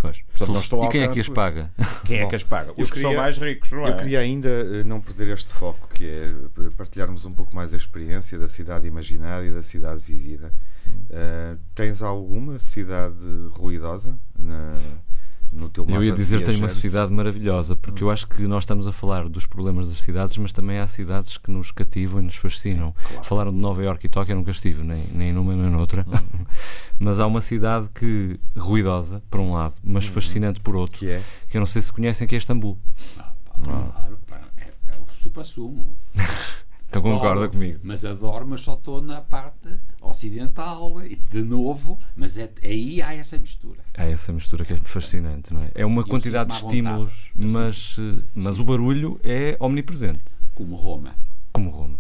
E 0.88 0.93
quem 0.93 1.03
é 1.03 1.09
que 1.09 1.21
as 1.21 1.29
paga? 1.29 1.71
Quem 2.07 2.19
é 2.21 2.26
que 2.26 2.37
as 2.37 2.43
paga? 2.43 2.71
Os 2.76 2.91
que 2.91 3.00
são 3.00 3.11
queria- 3.11 3.23
mais 3.23 3.37
ricos, 3.38 3.71
não 3.73 3.87
é? 3.87 3.91
Eu 3.91 3.97
queria 3.97 4.21
ainda 4.21 4.49
eh, 4.49 4.85
não 4.85 5.00
perder 5.00 5.29
este 5.35 5.53
foco, 5.53 5.88
que 5.93 6.05
é 6.07 6.33
eh, 6.67 6.71
partilharmos 6.76 7.25
um 7.25 7.33
pouco 7.33 7.55
mais 7.55 7.75
a 7.75 7.76
experiência 7.76 8.38
da 8.38 8.49
cidade 8.49 8.87
imaginária 8.87 9.47
e 9.47 9.50
da 9.50 9.62
cidade 9.62 10.00
vivida. 10.00 10.53
Eh, 11.11 11.57
tens 11.75 12.00
alguma 12.00 12.59
cidade 12.59 13.17
ruidosa 13.50 14.17
na- 14.38 14.73
no 15.53 15.69
teu 15.69 15.85
mapa 15.85 15.97
Eu 15.97 16.05
ia 16.05 16.12
dizer 16.12 16.38
tenho 16.43 16.59
uma 16.59 16.67
viajante? 16.67 16.81
cidade 16.81 17.12
maravilhosa, 17.12 17.75
porque 17.76 18.03
eu 18.03 18.11
acho 18.11 18.26
que 18.29 18.43
nós 18.47 18.65
estamos 18.65 18.87
a 18.87 18.93
falar 18.93 19.29
dos 19.29 19.47
problemas 19.47 19.88
das 19.88 19.99
cidades, 19.99 20.37
mas 20.38 20.53
também 20.53 20.79
há 20.79 20.87
cidades 20.87 21.38
que 21.38 21.50
nos 21.50 21.71
cativam 21.71 22.21
e 22.21 22.25
nos 22.25 22.37
fascinam. 22.37 22.95
Falaram 23.23 23.53
de 23.53 23.59
Nova 23.59 23.83
Iorque 23.83 24.07
e 24.07 24.09
Tóquio, 24.11 24.33
eu 24.33 24.37
nunca 24.37 24.50
estive, 24.50 24.83
nem, 24.83 25.03
nem 25.12 25.33
numa 25.33 25.55
nem 25.55 25.71
noutra. 25.71 26.05
mas 26.99 27.21
há 27.21 27.26
uma 27.26 27.41
cidade 27.41 27.88
que 27.95 28.38
ruidosa, 28.57 29.23
por 29.31 29.41
um 29.41 29.53
lado, 29.53 29.75
mas 29.83 30.07
fascinante 30.07 30.61
por 30.61 30.76
outro, 30.76 30.99
Que 30.99 31.11
é? 31.11 31.23
que 31.49 31.57
eu 31.57 31.61
não 31.61 31.67
sei 31.67 31.83
se 31.83 31.93
conhecem, 31.93 32.26
que 32.26 32.35
é 32.35 32.38
Istambul. 32.38 32.79
Ah, 33.19 33.33
pá, 33.45 33.55
Claro, 33.65 34.19
pá, 34.26 34.41
é, 34.57 34.65
é 34.88 34.99
o 35.00 35.23
supra-sumo. 35.23 35.97
Então 36.88 37.02
concorda 37.02 37.33
Adoro, 37.45 37.50
comigo. 37.50 37.81
Mas 37.83 38.05
adoro, 38.05 38.47
mas 38.47 38.61
só 38.62 38.75
estou 38.75 39.02
na 39.02 39.21
parte 39.21 39.69
ocidental 40.00 40.95
de 41.31 41.43
novo, 41.43 41.99
mas 42.16 42.37
é, 42.38 42.50
aí 42.62 43.02
há 43.02 43.14
essa 43.14 43.38
mistura. 43.38 43.81
Há 43.97 44.05
essa 44.05 44.33
mistura 44.33 44.64
que 44.64 44.73
é 44.73 44.76
fascinante, 44.76 45.52
não 45.52 45.62
é? 45.62 45.71
É 45.75 45.85
uma 45.85 46.02
Eu 46.02 46.07
quantidade 46.07 46.50
de 46.50 46.61
vontade. 46.61 46.76
estímulos, 46.78 47.31
Eu 47.38 47.49
mas, 47.50 47.97
eh, 47.99 48.23
mas 48.35 48.59
o 48.61 48.64
barulho 48.64 49.21
é 49.23 49.57
omnipresente, 49.61 50.35
Como 50.55 50.76
Roma. 50.76 51.14
como 51.52 51.71
Roma. 51.71 51.99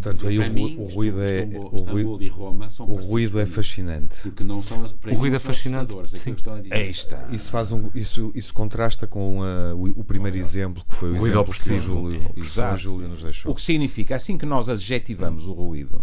Portanto, 0.00 0.26
aí 0.28 0.38
o 0.38 0.52
mim, 0.52 0.76
o 0.78 0.84
ruído 0.84 1.22
é- 1.22 1.44
Istambul, 1.44 1.70
o 1.72 1.76
Istambul 1.76 1.92
ruído- 1.92 2.22
e 2.22 2.28
Roma 2.28 2.70
são 2.70 2.86
O 2.88 2.94
ruído 2.96 3.38
é 3.40 3.46
fascinante. 3.46 4.20
Porque 4.22 4.44
não 4.44 4.62
são, 4.62 4.88
para 4.88 5.12
O 5.12 5.16
ruído 5.16 5.36
é 5.36 5.38
fascinante, 5.38 5.92
aquilo 5.92 6.08
sim. 6.18 6.34
a 6.50 6.60
dizer. 6.60 6.74
Aí 6.74 6.90
está. 6.90 7.28
Isso 7.32 7.50
faz 7.50 7.72
um, 7.72 7.90
isso, 7.94 8.30
isso 8.34 8.52
contrasta 8.54 9.06
com 9.06 9.40
uh, 9.40 9.74
o, 9.74 10.00
o 10.00 10.04
primeiro 10.04 10.36
exemplo 10.36 10.84
que 10.88 10.94
foi 10.94 11.10
o, 11.10 11.16
ruído 11.16 11.32
exemplo 11.32 11.52
que 11.52 11.58
o. 11.60 11.80
Júlio, 11.80 12.22
o 12.36 12.40
Exato. 12.40 12.78
Júlio 12.78 13.08
nos 13.08 13.22
deixou. 13.22 13.50
O 13.52 13.54
que 13.54 13.62
significa, 13.62 14.16
assim 14.16 14.36
que 14.38 14.46
nós 14.46 14.68
adjetivamos 14.68 15.46
o 15.46 15.52
ruído, 15.52 16.02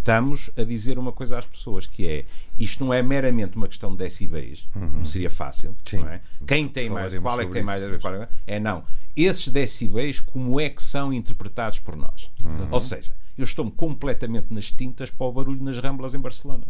estamos 0.00 0.50
a 0.56 0.64
dizer 0.64 0.98
uma 0.98 1.12
coisa 1.12 1.38
às 1.38 1.46
pessoas 1.46 1.86
que 1.86 2.06
é 2.06 2.24
isto 2.58 2.84
não 2.84 2.92
é 2.92 3.02
meramente 3.02 3.56
uma 3.56 3.68
questão 3.68 3.90
de 3.92 3.98
decibéis, 3.98 4.66
não 4.74 5.04
seria 5.04 5.30
fácil, 5.30 5.74
Sim. 5.84 5.98
não 5.98 6.08
é? 6.08 6.20
Quem 6.46 6.66
tem 6.68 6.90
mais, 6.90 7.12
Falaremos 7.14 7.22
qual 7.22 7.40
é 7.40 7.46
que 7.46 7.52
tem 7.52 7.62
mais, 7.62 7.82
isso 7.82 8.00
qual 8.00 8.14
é, 8.14 8.28
é 8.46 8.58
não. 8.60 8.82
Esses 9.16 9.48
decibéis, 9.48 10.20
como 10.20 10.58
é 10.60 10.68
que 10.68 10.82
são 10.82 11.12
interpretados 11.12 11.78
por 11.78 11.96
nós? 11.96 12.30
Ou 12.70 12.80
seja, 12.80 13.14
eu 13.38 13.44
estou-me 13.44 13.70
completamente 13.70 14.48
nas 14.52 14.70
tintas 14.70 15.10
para 15.10 15.26
o 15.26 15.32
barulho 15.32 15.62
nas 15.62 15.78
ramblas 15.78 16.12
em 16.14 16.18
Barcelona. 16.18 16.64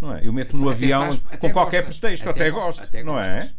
Não 0.00 0.14
é? 0.14 0.26
Eu 0.26 0.32
meto-me 0.32 0.62
no 0.62 0.68
Até 0.68 0.76
avião 0.78 1.12
faz- 1.12 1.38
com 1.38 1.50
qualquer 1.52 1.82
gostas. 1.84 1.98
pretexto, 2.00 2.28
Até 2.28 2.40
até, 2.42 2.50
go- 2.50 2.60
gosto, 2.60 2.82
até 2.82 3.02
não 3.02 3.18
é? 3.18 3.50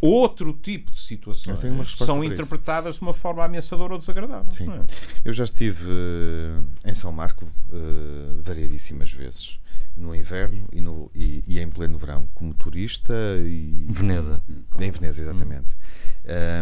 Outro 0.00 0.52
tipo 0.52 0.90
de 0.90 1.00
situações 1.00 1.58
são 1.96 2.22
interpretadas 2.22 2.96
de 2.96 3.02
uma 3.02 3.14
forma 3.14 3.44
ameaçadora 3.44 3.94
ou 3.94 3.98
desagradável. 3.98 4.50
Sim. 4.52 4.66
não 4.66 4.74
é? 4.74 4.84
Eu 5.24 5.32
já 5.32 5.44
estive 5.44 5.90
eh, 5.90 6.90
em 6.90 6.94
São 6.94 7.10
Marco 7.10 7.46
eh, 7.72 8.42
variedíssimas 8.42 9.10
vezes, 9.10 9.58
no 9.96 10.14
inverno 10.14 10.68
e, 10.70 10.80
no, 10.82 11.10
e, 11.14 11.42
e 11.46 11.58
em 11.58 11.68
pleno 11.68 11.96
verão, 11.96 12.28
como 12.34 12.52
turista 12.52 13.14
e 13.38 13.86
Veneza. 13.88 14.42
em 14.78 14.90
Veneza, 14.90 15.22
exatamente. 15.22 15.76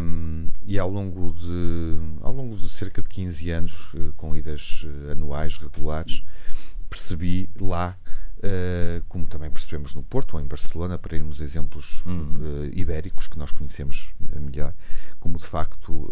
Um, 0.00 0.50
e 0.66 0.78
ao 0.78 0.90
longo 0.90 1.32
de 1.32 1.98
ao 2.20 2.32
longo 2.32 2.54
de 2.56 2.68
cerca 2.68 3.02
de 3.02 3.08
15 3.08 3.50
anos, 3.50 3.92
eh, 3.96 4.12
com 4.16 4.36
idas 4.36 4.86
anuais 5.10 5.56
regulares, 5.58 6.22
percebi 6.88 7.50
lá, 7.58 7.96
eh, 8.46 9.00
como 9.08 9.26
também 9.26 9.50
percebemos 9.50 9.94
no 9.94 10.02
Porto 10.02 10.34
ou 10.34 10.40
em 10.42 10.46
Barcelona, 10.46 10.98
para 10.98 11.16
irmos 11.16 11.40
a 11.40 11.44
exemplos 11.44 12.04
eh, 12.06 12.70
ibéricos 12.74 13.26
que 13.26 13.38
nós 13.38 13.50
conhecemos 13.50 14.12
eh, 14.34 14.38
melhor, 14.38 14.74
como 15.18 15.38
de 15.38 15.46
facto 15.46 16.10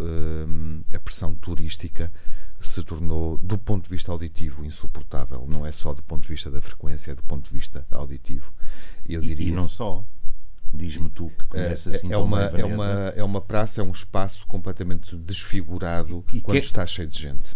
eh, 0.90 0.96
a 0.96 0.98
pressão 1.00 1.34
turística 1.34 2.10
se 2.58 2.82
tornou, 2.82 3.36
do 3.38 3.58
ponto 3.58 3.84
de 3.84 3.90
vista 3.90 4.10
auditivo, 4.12 4.64
insuportável. 4.64 5.44
Não 5.48 5.66
é 5.66 5.72
só 5.72 5.92
do 5.92 6.02
ponto 6.02 6.22
de 6.22 6.28
vista 6.28 6.50
da 6.50 6.60
frequência, 6.60 7.10
é 7.10 7.14
do 7.14 7.22
ponto 7.22 7.48
de 7.48 7.54
vista 7.54 7.84
auditivo. 7.90 8.52
Eu 9.06 9.20
E- 9.22 9.26
diria, 9.26 9.48
E, 9.48 9.52
não 9.52 9.66
só. 9.68 10.04
Diz-me 10.74 11.10
tu 11.10 11.28
que 11.38 11.44
conheces 11.48 11.94
assim 11.96 12.06
é, 12.06 12.10
tão 12.10 12.24
uma, 12.24 12.44
é, 12.44 12.64
uma, 12.64 12.86
é 13.16 13.22
uma 13.22 13.40
praça, 13.42 13.82
é 13.82 13.84
um 13.84 13.90
espaço 13.90 14.46
completamente 14.46 15.14
desfigurado 15.16 16.24
E 16.28 16.32
que 16.32 16.40
quando 16.40 16.56
é- 16.56 16.60
está 16.60 16.86
cheio 16.86 17.06
de 17.08 17.20
gente. 17.20 17.54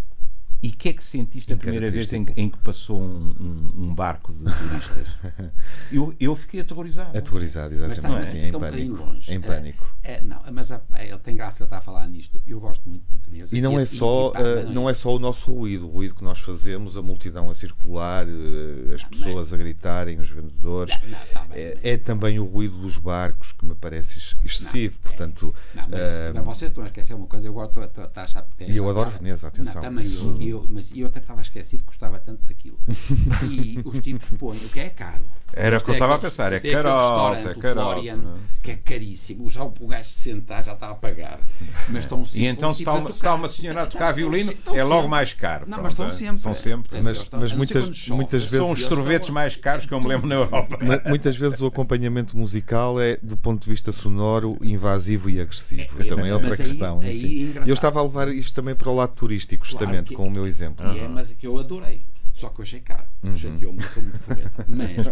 E 0.62 0.68
o 0.68 0.72
que 0.72 0.88
é 0.88 0.92
que 0.94 1.04
sentiste 1.04 1.52
a 1.52 1.56
primeira 1.56 1.90
vez 1.90 2.12
em, 2.12 2.26
em 2.36 2.48
que 2.48 2.58
passou 2.58 3.00
um, 3.00 3.34
um- 3.38 3.84
um 3.84 3.94
barco 3.94 4.32
de 4.32 4.44
turistas? 4.44 5.08
eu, 5.92 6.14
eu 6.18 6.34
fiquei 6.34 6.60
aterrorizado. 6.60 7.16
Aterrorizado, 7.16 7.74
Mas 7.74 7.98
está, 7.98 8.08
exatamente. 8.08 8.20
mas 8.24 8.28
Sim, 8.28 8.34
fica 8.40 8.46
em 8.46 8.48
um 8.48 8.52
bocadinho 8.60 8.92
pânico. 8.96 9.10
longe. 9.12 9.34
Em 9.34 9.40
pânico. 9.40 9.96
É, 10.02 10.12
é, 10.14 10.20
não, 10.22 10.40
mas 10.52 10.72
a- 10.72 10.80
é, 10.94 11.08
ele 11.08 11.18
tem 11.18 11.36
graça 11.36 11.56
que 11.58 11.62
ele 11.62 11.66
está 11.66 11.78
a 11.78 11.80
falar 11.82 12.06
nisto. 12.08 12.40
Eu 12.46 12.58
gosto 12.58 12.88
muito 12.88 13.04
de 13.18 13.30
Veneza. 13.30 13.56
E 13.56 13.60
não 13.60 13.78
é 13.78 13.84
só, 13.84 14.30
pá, 14.30 14.40
eh, 14.40 14.62
mas 14.64 14.74
não 14.74 14.88
é 14.88 14.94
só 14.94 15.14
o 15.14 15.18
nosso 15.18 15.52
ruído, 15.52 15.86
o 15.86 15.90
ruído 15.90 16.14
que 16.14 16.24
nós 16.24 16.40
fazemos, 16.40 16.96
a 16.96 17.02
multidão 17.02 17.50
a 17.50 17.54
circular, 17.54 18.26
eh, 18.26 18.94
as 18.94 19.04
pessoas 19.04 19.52
a 19.52 19.56
gritarem, 19.56 20.18
os 20.18 20.30
vendedores. 20.30 20.94
Não, 21.02 21.10
não, 21.10 21.18
tá 21.32 21.44
bem, 21.44 21.58
É, 21.62 21.78
é 21.82 21.96
também 21.96 22.38
o 22.38 22.44
ruído 22.44 22.76
dos 22.78 22.96
barcos 22.98 23.52
que 23.52 23.64
me 23.66 23.74
parece 23.74 24.18
ex- 24.18 24.36
excessivo. 24.44 24.98
Portanto, 25.00 25.54
Não, 25.74 25.88
mas, 25.88 26.34
mas 26.34 26.44
vocês 26.44 26.70
estão 26.70 26.82
a 26.82 26.86
esquecer 26.86 27.14
uma 27.14 27.26
coisa, 27.26 27.46
eu 27.46 27.52
agora 27.52 27.68
estou, 27.68 27.84
estou, 27.84 28.04
estou 28.04 28.20
a 28.20 28.24
achar 28.24 28.46
E 28.60 28.76
eu 28.76 28.88
adoro 28.88 29.10
Veneza, 29.10 29.48
atenção. 29.48 29.74
Não, 29.76 29.82
também 29.82 30.04
Isso- 30.04 30.36
eu, 30.48 30.62
eu, 30.62 30.66
mas 30.68 30.92
eu 30.94 31.06
até 31.06 31.18
estava 31.18 31.40
esquecido 31.40 31.80
que 31.80 31.86
gostava 31.86 32.18
tanto 32.18 32.46
daquilo. 32.46 32.78
E 33.50 33.78
os 33.84 34.00
tipos 34.00 34.28
põem, 34.38 34.58
o 34.58 34.68
que 34.68 34.80
é 34.80 34.90
caro. 34.90 35.24
Era 35.58 35.78
o 35.78 35.80
que 35.82 35.90
eu 35.90 35.94
estava 35.94 36.14
a 36.16 36.18
pensar, 36.18 36.52
é 36.52 36.58
restaurante, 36.58 37.46
é 37.46 37.50
o 37.50 37.58
carote, 37.58 37.92
Florian, 37.94 38.16
não 38.16 38.36
é? 38.36 38.38
que 38.62 38.70
é 38.72 38.76
caríssimo. 38.76 39.48
Já 39.50 39.62
o 39.64 39.72
o 39.80 39.86
gajo 39.86 40.04
se 40.04 40.20
sentar 40.20 40.62
já 40.62 40.74
está 40.74 40.90
a 40.90 40.94
pagar. 40.94 41.40
Mas 41.88 42.00
estão 42.00 42.24
sempre 42.24 42.40
E 42.42 42.46
então 42.46 42.74
se 42.74 42.80
está, 42.82 42.92
uma, 42.92 43.12
se 43.12 43.16
está 43.18 43.34
uma 43.34 43.48
senhora 43.48 43.82
a 43.82 43.86
tocar 43.86 44.10
Estão 44.10 44.16
violino, 44.16 44.50
estão 44.52 44.76
é 44.76 44.84
logo 44.84 45.08
mais 45.08 45.32
caro. 45.32 45.64
Não, 45.68 45.78
mas 45.78 45.92
estão 45.92 46.08
é. 46.08 46.10
sempre. 46.10 46.38
São 46.38 46.52
sempre. 46.54 47.00
Mas- 47.00 47.18
estão- 47.18 47.40
mas 47.40 47.52
muitas- 47.52 48.08
muitas 48.08 48.42
vezes- 48.42 48.58
São 48.58 48.70
os 48.70 48.80
estão- 48.80 48.96
sorvetes 48.96 49.30
mais 49.30 49.56
caros 49.56 49.86
que 49.86 49.92
eu 49.94 50.00
me 50.00 50.08
lembro 50.08 50.26
na 50.26 50.34
Europa. 50.34 50.78
Mu- 50.82 51.00
Muitas 51.06 51.36
vezes 51.36 51.60
o 51.60 51.66
acompanhamento 51.66 52.36
musical 52.36 53.00
é, 53.00 53.16
do 53.22 53.36
ponto 53.36 53.62
de 53.62 53.70
vista 53.70 53.92
sonoro, 53.92 54.58
invasivo 54.60 55.30
e 55.30 55.40
agressivo. 55.40 56.02
É, 56.02 56.04
também 56.04 56.30
é 56.30 56.34
outra 56.34 56.54
questão. 56.56 57.00
é 57.02 57.06
eu 57.66 57.72
estava 57.74 58.00
a 58.00 58.02
levar 58.02 58.28
isto 58.28 58.52
também 58.52 58.74
para 58.74 58.90
o 58.90 58.94
lado 58.94 59.14
turístico, 59.14 59.64
justamente, 59.64 60.08
que- 60.08 60.14
com 60.16 60.26
o 60.26 60.30
meu 60.30 60.46
exemplo. 60.46 60.84
É, 60.86 61.06
mas 61.08 61.30
é 61.30 61.34
que 61.34 61.46
eu 61.46 61.58
adorei. 61.58 62.02
Só 62.36 62.50
que 62.50 62.60
eu 62.60 62.62
achei 62.64 62.80
caro. 62.80 63.04
Chateou-me, 63.34 63.80
estou 63.80 64.02
muito 64.02 64.18
forreta. 64.18 64.64
Mas, 64.68 65.06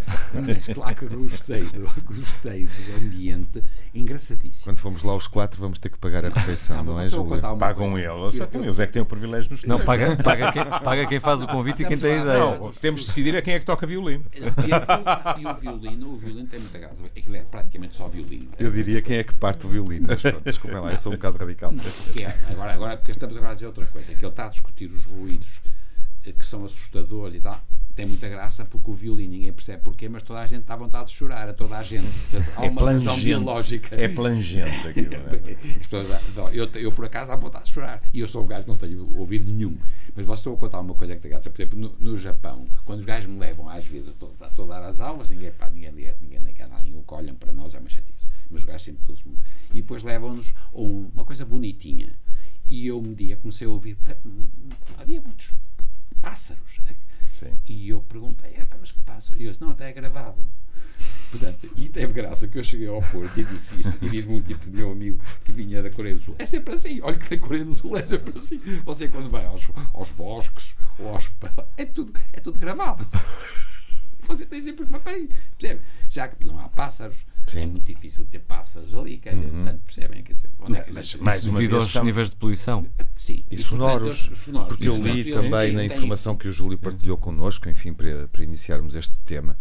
mas 0.47 0.67
claro 0.75 0.95
que 0.95 1.07
gostei 1.07 1.63
do, 1.65 1.91
gostei 2.05 2.67
do 2.67 2.97
ambiente. 2.99 3.63
Engraçadíssimo. 3.95 4.65
Quando 4.65 4.77
formos 4.79 5.03
lá 5.03 5.15
os 5.17 5.27
quatro, 5.27 5.59
vamos 5.61 5.79
ter 5.79 5.89
que 5.89 5.97
pagar 5.99 6.27
a 6.27 6.29
refeição, 6.29 6.79
Ah, 6.81 6.83
não 6.83 7.01
é, 7.01 7.07
a 7.07 7.09
Júlio? 7.09 7.41
Pagam 7.59 7.91
coisa. 7.93 8.07
eles. 8.13 8.35
Eu- 8.35 8.45
Então, 8.45 8.61
eu- 8.61 8.65
Eles 8.67 8.79
é 8.79 8.87
que 8.87 8.93
têm 8.93 9.01
o 9.03 9.07
privilégio 9.07 9.51
nos 9.53 9.65
Não, 9.65 9.81
paga, 9.81 10.17
paga, 10.17 10.53
quem, 10.53 10.65
paga 10.85 11.07
quem 11.07 11.19
faz 11.19 11.41
o 11.41 11.47
convite 11.47 11.83
e 11.83 11.87
quem 11.87 11.97
tem 11.99 12.13
a 12.19 12.21
ideia. 12.21 12.39
Não, 12.39 12.73
temos 12.75 13.01
de 13.01 13.07
decidir 13.07 13.35
a 13.37 13.41
quem 13.43 13.55
é 13.55 13.59
que 13.59 13.65
toca 13.65 13.87
violino. 13.87 14.25
E, 14.35 14.41
e- 14.41 15.43
e 15.43 15.47
o 15.47 15.55
violino, 15.57 16.11
o 16.13 16.17
violino 16.19 16.47
tem 16.47 16.61
muita 16.61 16.79
graça. 16.79 16.97
Aquilo 17.07 17.37
é 17.37 17.43
praticamente 17.43 17.97
só 17.97 18.07
violino. 18.07 18.49
Eu 18.59 18.71
diria 18.71 19.01
quem 19.01 19.17
é 19.17 19.25
que 19.25 19.33
parte 19.35 19.65
o 19.67 19.69
violino, 19.71 20.07
mas 20.09 20.21
pronto, 20.21 20.43
desculpem 20.45 20.79
lá, 20.79 20.93
eu 20.93 20.99
sou 20.99 21.11
um 21.13 21.17
bocado 21.17 21.39
radical. 21.39 21.73
É, 22.17 22.53
agora, 22.53 22.75
agora, 22.75 22.97
porque 22.99 23.13
estamos 23.13 23.35
agora 23.37 23.53
a 23.53 23.55
dizer 23.55 23.67
outra 23.67 23.87
coisa, 23.87 24.13
é 24.13 24.15
que 24.15 24.25
ele 24.25 24.31
está 24.31 24.45
a 24.47 24.51
discutir 24.51 24.91
os 24.91 25.05
ruídos 25.07 25.63
que 26.33 26.45
são 26.47 26.65
assustadores 26.65 27.35
e 27.37 27.41
tal. 27.41 27.61
tem 27.95 28.07
muita 28.07 28.29
graça 28.29 28.65
porque 28.65 28.91
o 28.91 28.95
violino 28.95 29.31
ninguém 29.33 29.53
percebe 29.53 29.83
porquê, 29.85 30.09
mas 30.09 30.23
toda 30.25 30.41
a 30.41 30.47
gente 30.49 30.63
está 30.63 30.75
à 30.75 30.77
vontade 30.77 31.11
de 31.11 31.15
chorar, 31.17 31.49
a 31.49 31.55
toda 31.55 31.79
a 31.79 31.83
gente. 31.85 32.07
Portanto, 32.31 32.51
há 32.57 32.65
É 32.65 32.69
uma 32.69 32.81
razão 32.83 33.03
plangente. 33.15 33.25
biológica. 33.25 33.95
É 33.97 34.09
plangente 34.09 34.89
aquilo. 34.89 35.15
é? 35.15 36.35
Não, 36.35 36.49
eu, 36.51 36.69
eu, 36.75 36.91
por 36.91 37.05
acaso, 37.05 37.29
dá 37.29 37.37
vontade 37.37 37.67
de 37.67 37.73
chorar. 37.73 38.03
E 38.13 38.19
eu 38.19 38.27
sou 38.27 38.43
um 38.43 38.47
gajo 38.47 38.65
que 38.65 38.69
não 38.71 38.77
tenho 38.77 39.17
ouvido 39.17 39.49
nenhum. 39.51 39.77
Mas 40.15 40.27
vocês 40.27 40.41
estão 40.41 40.55
a 40.55 40.57
contar 40.57 40.81
uma 40.81 40.95
coisa 40.95 41.15
que 41.15 41.23
tem 41.23 41.31
graça. 41.31 41.49
Por 41.51 41.61
exemplo, 41.63 41.79
no, 41.79 41.95
no 42.01 42.17
Japão, 42.17 42.67
quando 42.85 42.99
os 42.99 43.05
gajos 43.05 43.31
me 43.31 43.39
levam, 43.39 43.69
às 43.69 43.87
vezes, 43.87 44.09
eu 44.09 44.13
estou, 44.13 44.35
estou 44.43 44.65
a 44.73 44.81
dar 44.81 44.89
as 44.89 44.99
aulas, 45.01 45.31
ninguém, 45.31 45.53
pá, 45.53 45.71
ninguém, 45.71 45.93
ninguém, 45.93 46.15
ninguém, 46.21 46.41
ninguém, 46.41 46.67
ninguém, 46.83 47.03
que 47.07 47.15
olham 47.15 47.35
para 47.37 47.53
nós 47.53 47.75
é 47.75 47.79
uma 47.79 47.89
chatice. 47.89 48.27
Mas 48.51 48.61
os 48.63 48.65
gajos 48.67 48.83
sempre 48.87 49.03
todos. 49.07 49.23
E 49.73 49.81
depois 49.83 50.03
levam-nos 50.03 50.53
a 50.73 50.81
um- 50.81 51.11
uma 51.15 51.25
coisa 51.25 51.45
bonitinha. 51.45 52.09
E 52.69 52.87
eu 52.89 52.99
um 52.99 53.15
dia 53.15 53.37
comecei 53.37 53.67
a 53.69 53.71
ouvir. 53.71 53.95
pá, 53.97 54.17
hum, 54.27 54.47
Havia 54.99 55.21
muitos 55.21 55.53
pássaros. 56.25 56.81
Sim. 57.33 57.59
E 57.67 57.89
eu 57.89 58.01
perguntei, 58.01 58.53
"É, 58.53 58.67
mas 58.81 58.93
que 58.93 59.01
pássaros? 59.01 59.41
E 59.41 59.45
eu 59.45 59.51
disse, 59.51 59.63
não, 59.63 59.73
até 59.73 59.91
é 59.91 59.93
gravado. 59.93 60.43
Portanto, 61.31 61.69
e 61.77 61.89
teve 61.89 62.13
graça 62.13 62.47
que 62.47 62.57
eu 62.59 62.65
cheguei 62.65 62.87
ao 62.87 63.03
Porto 63.03 63.39
e 63.39 63.45
disse 63.45 63.81
isto, 63.81 63.99
e 64.01 64.09
diz-me 64.09 64.35
um 64.35 64.41
tipo 64.41 64.65
de 64.71 64.77
meu 64.77 64.93
amigo 64.93 65.21
que 65.45 65.53
vinha 65.53 65.83
da 65.83 65.91
Coreia 65.91 66.15
do 66.15 66.23
Sul, 66.23 66.37
é 66.39 66.47
sempre 66.47 66.75
assim, 66.75 67.01
olha 67.03 67.19
que 67.19 67.35
na 67.35 67.41
Coreia 67.41 67.65
do 67.65 67.75
Sul 67.75 67.97
é 67.97 68.07
sempre 68.07 68.39
assim. 68.39 68.59
Você 68.85 69.09
quando 69.09 69.29
vai 69.29 69.45
aos, 69.45 69.69
aos 69.93 70.11
bosques, 70.13 70.77
ou 70.99 71.09
aos, 71.09 71.31
é, 71.77 71.85
tudo, 71.85 72.15
é 72.33 72.41
tudo 72.41 72.59
gravado. 72.59 73.05
Você 74.27 74.47
tem 74.47 74.63
sempre 74.63 74.87
parede, 74.87 75.29
percebe? 75.59 75.83
Já 76.09 76.29
que 76.29 76.47
não 76.47 76.59
há 76.59 76.69
pássaros, 76.69 77.27
é 77.55 77.67
muito 77.67 77.85
difícil 77.87 78.25
ter 78.27 78.41
pássaros 78.41 78.95
ali, 78.95 79.19
quer 79.19 79.35
dizer, 79.35 79.51
portanto, 79.51 79.81
percebem? 79.85 80.23
Quer 80.23 80.35
dizer, 80.35 80.51
onde 80.61 80.79
é 80.79 80.81
que- 80.83 80.93
Mas- 80.93 81.15
mas- 81.17 81.45
Devido 81.45 81.77
aos 81.77 81.87
estamos- 81.89 82.07
níveis 82.07 82.31
de 82.31 82.37
poluição. 82.37 82.87
sim, 83.17 83.33
E 83.51 83.57
portanto, 83.57 83.63
sonoros, 83.69 84.29
os 84.31 84.39
sonoros. 84.39 84.69
porque 84.69 84.85
E, 84.85 84.87
eu 84.87 84.95
portanto, 84.95 85.15
li 85.15 85.33
também 85.33 85.73
na 85.73 85.85
informação 85.85 86.33
isso. 86.33 86.39
que 86.41 86.49
o 86.49 86.53
Júlio 86.53 86.79
partilhou 86.79 87.17
connosco, 87.19 87.69
enfim, 87.69 87.93
para, 87.93 88.29
para 88.29 88.43
iniciarmos 88.45 88.95
este 88.95 89.21
tema. 89.21 89.59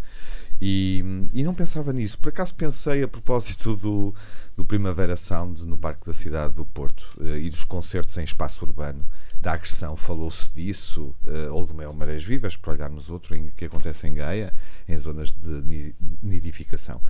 E, 0.65 1.03
e 1.33 1.43
não 1.43 1.53
pensava 1.53 1.91
nisso. 1.91 2.17
Por 2.17 2.29
acaso 2.29 2.55
pensei 2.55 3.03
a 3.03 3.07
propósito 3.07 3.75
do, 3.75 4.15
do 4.55 4.63
Primavera 4.63 5.17
Sound 5.17 5.65
no 5.65 5.77
Parque 5.77 6.05
da 6.05 6.13
Cidade 6.13 6.53
do 6.53 6.63
Porto 6.63 7.05
eh, 7.19 7.39
e 7.39 7.49
dos 7.49 7.65
concertos 7.65 8.17
em 8.17 8.23
espaço 8.23 8.63
urbano. 8.63 9.05
Da 9.41 9.51
agressão, 9.51 9.97
falou-se 9.97 10.53
disso, 10.53 11.13
eh, 11.27 11.49
ou 11.49 11.65
do 11.65 11.73
Mel 11.73 11.93
Marés 11.93 12.23
Vivas, 12.23 12.55
para 12.55 12.71
olharmos 12.71 13.09
outro, 13.09 13.35
em, 13.35 13.49
que 13.49 13.65
acontece 13.65 14.07
em 14.07 14.13
Gaia, 14.13 14.53
em 14.87 14.97
zonas 14.97 15.33
de 15.33 15.49
ni- 15.49 15.95
nidificação. 16.21 17.01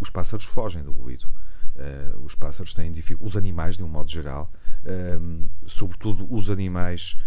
Os 0.00 0.08
pássaros 0.08 0.46
fogem 0.46 0.82
do 0.82 0.90
ruído. 0.90 1.28
Eh, 1.76 2.14
os 2.24 2.34
pássaros 2.34 2.72
têm 2.72 2.90
dificuldade, 2.90 3.28
os 3.30 3.36
animais, 3.36 3.76
de 3.76 3.82
um 3.82 3.88
modo 3.88 4.10
geral, 4.10 4.50
ehm, 4.86 5.50
sobretudo 5.66 6.26
os 6.34 6.48
animais 6.50 7.18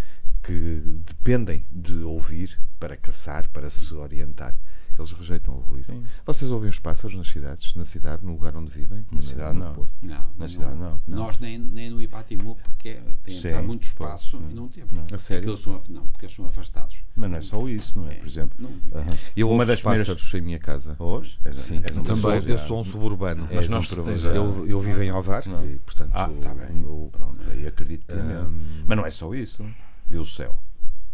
que 0.42 0.82
dependem 1.06 1.64
de 1.72 1.98
ouvir 1.98 2.60
para 2.80 2.98
caçar, 2.98 3.48
para 3.50 3.70
se 3.70 3.94
orientar. 3.94 4.58
Eles 4.98 5.12
rejeitam 5.12 5.56
o 5.56 5.60
ruído. 5.60 5.86
Sim. 5.94 6.04
Vocês 6.26 6.52
ouvem 6.52 6.70
os 6.70 6.80
pássaros 6.80 7.16
nas 7.16 7.28
cidades, 7.28 7.76
na 7.76 7.86
cidade, 7.86 8.26
no 8.26 8.32
lugar 8.34 8.56
onde 8.56 8.72
vivem? 8.72 9.06
Na 9.12 9.22
cidade, 9.22 9.58
não. 9.58 9.74
Porto? 9.74 9.92
Não, 10.02 10.26
Na 10.38 10.48
cidade, 10.48 10.76
não. 10.76 11.02
Nós 11.08 11.38
nem, 11.40 11.58
nem 11.58 11.90
no 11.90 12.02
Ipatimu, 12.02 12.56
porque 12.64 12.90
é, 12.90 13.04
tem 13.24 13.36
Sim, 13.36 13.62
muito 13.62 13.84
espaço 13.84 14.38
e 14.50 14.54
não 14.54 14.68
temos. 14.68 14.98
A 15.12 15.18
sério? 15.18 15.44
Porque 15.44 15.50
eles 15.50 15.60
são, 15.62 15.82
não, 15.90 16.08
porque 16.08 16.26
eles 16.26 16.36
são 16.36 16.46
afastados. 16.46 16.98
Mas 17.16 17.30
não 17.30 17.38
é 17.38 17.42
só 17.42 17.68
isso, 17.68 18.00
não 18.00 18.08
é? 18.08 18.14
É, 18.14 18.18
Por 18.20 18.28
exemplo, 18.28 18.58
não- 18.60 19.00
aham. 19.00 19.18
Eu 19.36 19.50
uma 19.50 19.66
das 19.66 19.82
primeiras. 19.82 20.08
pássaros 20.08 20.34
em 20.34 20.42
minha 20.42 20.60
casa. 20.60 20.96
Hoje? 21.00 21.38
És, 21.46 21.56
Sim, 21.58 21.82
és 21.84 21.96
um 21.96 22.00
eu, 22.00 22.06
sou, 22.06 22.16
privilegiado. 22.16 22.52
eu 22.52 22.60
sou 22.68 22.80
um 22.80 22.84
suburbano. 22.84 23.48
Mas 23.54 23.68
nós- 23.68 23.92
um 23.92 23.96
privilegiado. 23.96 24.36
Eu, 24.36 24.68
eu 24.68 24.80
vivo 24.80 25.02
em 25.04 25.12
Não. 25.12 25.66
e, 25.66 25.78
portanto, 25.80 26.12
Ah, 26.14 26.30
está 26.32 26.54
bem. 26.54 26.84
Pronto, 27.12 27.40
aí 27.52 27.68
acredito 27.68 28.06
piamente. 28.06 28.46
Hum. 28.46 28.84
Mas 28.88 28.98
não 28.98 29.06
é 29.06 29.12
só 29.12 29.34
isso. 29.34 29.66
Viu 30.10 30.22
o 30.22 30.26
céu. 30.26 30.60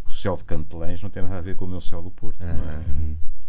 O 0.06 0.12
céu 0.12 0.36
de 0.36 0.44
Cantelães 0.44 1.02
não 1.02 1.10
tem 1.10 1.24
nada 1.24 1.38
a 1.38 1.42
ver 1.42 1.56
com 1.56 1.66
o 1.66 1.68
meu 1.68 1.80
céu 1.80 2.02
do 2.02 2.12
Porto. 2.12 2.38
não 2.42 2.48
é? 2.50 2.84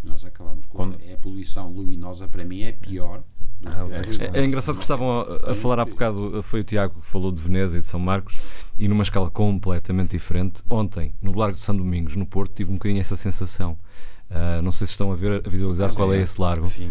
Nós 0.02 0.24
acabamos 0.24 0.66
com. 0.66 0.76
Quando- 0.76 0.98
É 1.06 1.14
a 1.14 1.18
poluição 1.18 1.70
luminosa, 1.70 2.26
para 2.28 2.44
mim, 2.44 2.62
é 2.62 2.72
pior. 2.72 3.22
Ah. 3.64 3.86
É, 4.34 4.40
é 4.40 4.44
engraçado 4.44 4.74
que 4.76 4.82
estavam 4.82 5.20
a, 5.20 5.52
a 5.52 5.54
falar 5.54 5.78
há 5.78 5.84
bocado, 5.84 6.42
foi 6.42 6.60
o 6.60 6.64
Tiago 6.64 7.00
que 7.00 7.06
falou 7.06 7.30
de 7.30 7.40
Veneza 7.40 7.78
e 7.78 7.80
de 7.80 7.86
São 7.86 8.00
Marcos, 8.00 8.40
e 8.76 8.88
numa 8.88 9.04
escala 9.04 9.30
completamente 9.30 10.10
diferente. 10.10 10.62
Ontem, 10.68 11.14
no 11.22 11.32
Largo 11.36 11.56
de 11.58 11.62
São 11.62 11.76
Domingos, 11.76 12.16
no 12.16 12.26
Porto, 12.26 12.52
tive 12.56 12.70
um 12.70 12.74
bocadinho 12.74 13.00
essa 13.00 13.16
sensação. 13.16 13.78
Ah, 14.28 14.60
não 14.62 14.72
sei 14.72 14.86
se 14.88 14.92
estão 14.94 15.12
a 15.12 15.14
ver, 15.14 15.42
a 15.46 15.48
visualizar 15.48 15.92
qual 15.94 16.12
é 16.12 16.20
esse 16.22 16.40
largo. 16.40 16.64
Sim. 16.64 16.90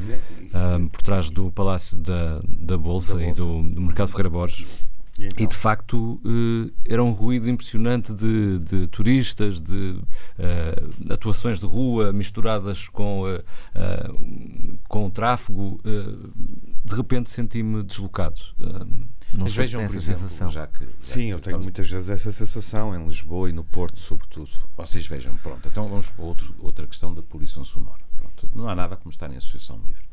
Ah, 0.53 0.77
por 0.91 1.01
trás 1.01 1.29
do 1.29 1.51
Palácio 1.51 1.97
da, 1.97 2.39
da 2.47 2.77
Bolsa, 2.77 3.15
Da 3.15 3.23
e 3.25 3.33
do, 3.33 3.63
do 3.63 3.81
Mercado 3.81 4.07
Ferreira 4.07 4.29
Borges. 4.29 4.65
E 5.21 5.27
então? 5.27 5.45
E 5.45 5.47
de 5.47 5.55
facto 5.55 6.19
eh, 6.25 6.71
era 6.93 7.03
um 7.03 7.11
ruído 7.11 7.47
impressionante 7.47 8.13
de, 8.13 8.59
de 8.59 8.87
turistas, 8.87 9.61
de 9.61 9.99
eh, 10.39 10.83
atuações 11.13 11.59
de 11.59 11.65
rua 11.67 12.11
misturadas 12.11 12.89
com, 12.89 13.27
eh, 13.27 13.43
eh, 13.75 14.11
com 14.87 15.05
o 15.05 15.11
tráfego. 15.11 15.79
de 16.83 16.95
repente 16.95 17.29
senti-me 17.29 17.83
deslocado. 17.83 18.41
Não 19.33 19.43
Mas 19.43 19.55
vejam, 19.55 19.79
por 19.79 19.85
essa 19.85 19.97
exemplo, 19.97 20.21
sensação. 20.21 20.49
já 20.49 20.67
que. 20.67 20.83
já 20.83 20.89
Sim, 21.05 21.27
que 21.27 21.29
eu 21.29 21.39
tenho 21.39 21.59
muitas 21.59 21.89
vezes 21.89 22.09
essa 22.09 22.31
sensação 22.31 22.93
em 22.93 23.05
Lisboa 23.07 23.49
e 23.49 23.53
no 23.53 23.63
Porto, 23.63 23.97
sobretudo. 23.99 24.49
Vocês 24.75 25.05
vejam, 25.07 25.33
pronto, 25.37 25.65
então 25.67 25.87
vamos 25.87 26.09
para 26.09 26.25
outro, 26.25 26.53
outra 26.59 26.85
questão 26.85 27.13
da 27.13 27.21
poluição 27.21 27.63
sonora. 27.63 28.01
Pronto, 28.17 28.49
não 28.53 28.67
há 28.67 28.75
nada 28.75 28.97
como 28.97 29.09
estar 29.09 29.31
em 29.31 29.37
associação 29.37 29.79
livre. 29.85 30.03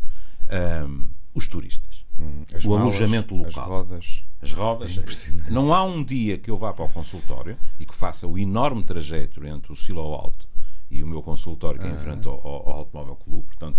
Ahm, 0.51 1.09
os 1.39 1.49
turistas, 1.49 2.05
Hum, 2.21 2.43
As 2.53 2.65
O 2.65 2.71
malas, 2.71 2.83
alojamento 2.83 3.35
As 3.47 3.55
local. 3.55 3.69
rodas. 3.69 4.25
as 4.43 4.53
rodas. 4.53 5.01
Não 5.49 5.73
há 5.73 5.85
um 5.85 6.03
dia 6.03 6.37
que 6.37 6.51
eu 6.51 6.57
vá 6.57 6.73
para 6.73 6.85
o 6.85 6.89
consultório 6.89 7.57
e 7.79 7.87
que 7.87 7.95
faça 7.95 8.27
o 8.27 8.37
enorme 8.37 8.83
trajeto 8.83 9.47
entre 9.47 9.71
o 9.73 9.77
Silo 9.77 10.01
Alto 10.15 10.49
e 10.91 11.01
o 11.03 11.07
meu 11.07 11.23
consultório 11.23 11.79
que 11.79 11.87
é 11.87 11.91
em 11.91 11.97
frente 11.97 12.27
ao, 12.27 12.35
ao- 12.45 12.69
Automóvel 12.71 13.15
Clube, 13.17 13.45
portanto, 13.47 13.79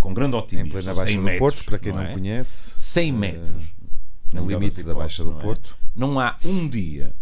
com 0.00 0.12
grande 0.12 0.34
Em 0.34 0.38
otimismo. 0.40 0.70
plena 0.72 0.94
100 0.94 0.96
Baixa 0.96 1.16
do 1.16 1.22
metros, 1.22 1.38
Porto, 1.54 1.64
para 1.66 1.78
quem 1.78 1.92
não, 1.92 2.02
é? 2.02 2.12
conhece. 2.12 2.74
100 2.80 3.12
metros. 3.12 3.64
no 4.32 4.46
limite 4.48 4.76
das 4.78 4.86
da 4.86 4.94
Baixa 4.94 5.22
do 5.24 5.30
não 5.30 5.38
é? 5.38 5.42
Porto. 5.42 5.76
Não 5.94 6.18
há 6.18 6.36
um 6.44 6.68
dia 6.68 7.12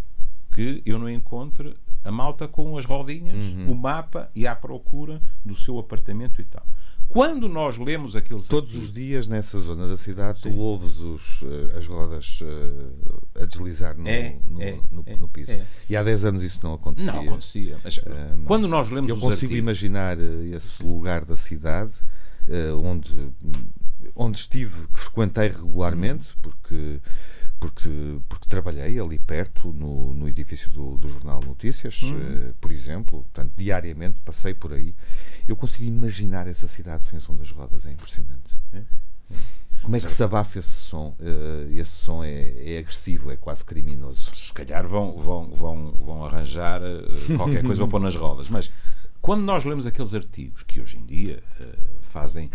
que 0.54 0.82
eu 0.86 0.98
não 0.98 1.10
encontre 1.10 1.74
a 2.04 2.10
malta 2.10 2.48
com 2.48 2.78
as 2.78 2.86
rodinhas, 2.86 3.36
Uhum. 3.36 3.70
o 3.72 3.74
mapa 3.74 4.30
e 4.34 4.46
à 4.46 4.56
procura 4.56 5.20
do 5.44 5.54
seu 5.54 5.78
apartamento 5.78 6.40
e 6.40 6.44
tal. 6.44 6.64
Quando 7.18 7.48
nós 7.48 7.76
lemos 7.78 8.14
aqueles 8.14 8.46
Todos 8.46 8.68
artigos- 8.70 8.88
os 8.90 8.94
dias 8.94 9.26
nessa 9.26 9.58
zona 9.58 9.88
da 9.88 9.96
cidade 9.96 10.40
Sim. 10.40 10.52
tu 10.52 10.56
ouves 10.58 11.00
os, 11.00 11.40
eh, 11.42 11.76
as 11.76 11.84
rodas 11.88 12.38
eh, 12.42 13.42
a 13.42 13.44
deslizar 13.44 13.98
no, 13.98 14.06
É, 14.08 14.36
no, 14.48 14.62
é, 14.62 14.78
no- 14.88 15.02
é, 15.04 15.16
no 15.16 15.28
piso. 15.28 15.50
é. 15.50 15.66
E 15.90 15.96
há 15.96 16.02
10 16.04 16.24
anos 16.24 16.44
isso 16.44 16.60
não 16.62 16.74
acontecia. 16.74 17.10
não 17.12 17.22
acontecia, 17.22 17.76
mas 17.82 17.98
Hum, 17.98 18.44
quando 18.46 18.68
nós 18.68 18.88
lemos 18.88 19.10
Eu 19.10 19.16
os 19.16 19.20
consigo 19.22 19.46
artigos, 19.46 19.58
imaginar 19.58 20.16
eh, 20.16 20.50
esse 20.54 20.80
lugar 20.84 21.24
da 21.24 21.36
cidade 21.36 21.92
eh, 22.46 22.70
onde, 22.72 23.10
onde 24.14 24.38
estive, 24.38 24.86
que 24.94 25.00
frequentei 25.00 25.48
regularmente, 25.48 26.28
Uhum. 26.30 26.36
porque, 26.40 27.00
porque, 27.60 27.88
porque 28.28 28.48
trabalhei 28.48 28.98
ali 29.00 29.18
perto, 29.18 29.72
no, 29.72 30.12
no 30.14 30.28
edifício 30.28 30.70
do, 30.70 30.96
do 30.96 31.08
Jornal 31.08 31.40
Notícias, 31.44 32.02
Uhum. 32.02 32.18
eh, 32.20 32.52
por 32.60 32.70
exemplo, 32.70 33.20
portanto, 33.22 33.52
diariamente 33.56 34.20
passei 34.24 34.54
por 34.54 34.72
aí. 34.72 34.94
Eu 35.46 35.56
consigo 35.56 35.84
imaginar 35.84 36.46
essa 36.46 36.68
cidade 36.68 37.04
sem 37.04 37.18
som 37.20 37.34
das 37.36 37.50
rodas, 37.50 37.84
é 37.86 37.92
impressionante. 37.92 38.58
É. 38.72 38.82
Como 39.82 39.94
é 39.96 40.00
que 40.00 40.10
se 40.10 40.22
abafa 40.22 40.58
esse 40.58 40.68
som? 40.70 41.14
Eh, 41.20 41.68
esse 41.74 41.90
som 41.92 42.22
é, 42.24 42.74
é 42.74 42.78
agressivo, 42.78 43.30
é 43.30 43.36
quase 43.36 43.64
criminoso. 43.64 44.34
se 44.34 44.52
calhar 44.52 44.86
vão, 44.86 45.16
vão, 45.16 45.50
vão, 45.54 45.92
vão 45.92 46.24
arranjar 46.24 46.80
eh, 46.82 47.36
qualquer 47.36 47.62
coisa 47.64 47.82
para 47.82 47.90
pôr 47.90 48.00
nas 48.00 48.14
rodas. 48.16 48.48
Mas 48.48 48.70
quando 49.20 49.42
nós 49.42 49.64
lemos 49.64 49.86
aqueles 49.86 50.14
artigos 50.14 50.62
que 50.62 50.80
hoje 50.80 50.96
em 50.96 51.04
dia 51.06 51.42
fazem 52.02 52.50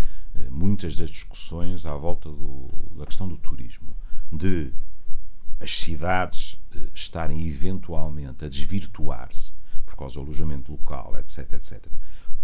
muitas 0.50 0.96
das 0.96 1.10
discussões 1.10 1.86
à 1.86 1.96
volta 1.96 2.30
do- 2.30 2.70
da 2.98 3.06
questão 3.06 3.28
do 3.28 3.38
turismo, 3.38 3.96
de 4.32 4.72
as 5.64 5.80
cidades 5.80 6.60
eh, 6.76 6.90
estarem 6.94 7.48
eventualmente 7.48 8.44
a 8.46 8.50
desvirtuar-se 8.50 9.54
por 9.86 9.96
causa 9.96 10.16
do 10.16 10.22
alojamento 10.22 10.72
local, 10.72 11.16
etc, 11.18 11.54
etc. 11.54 11.86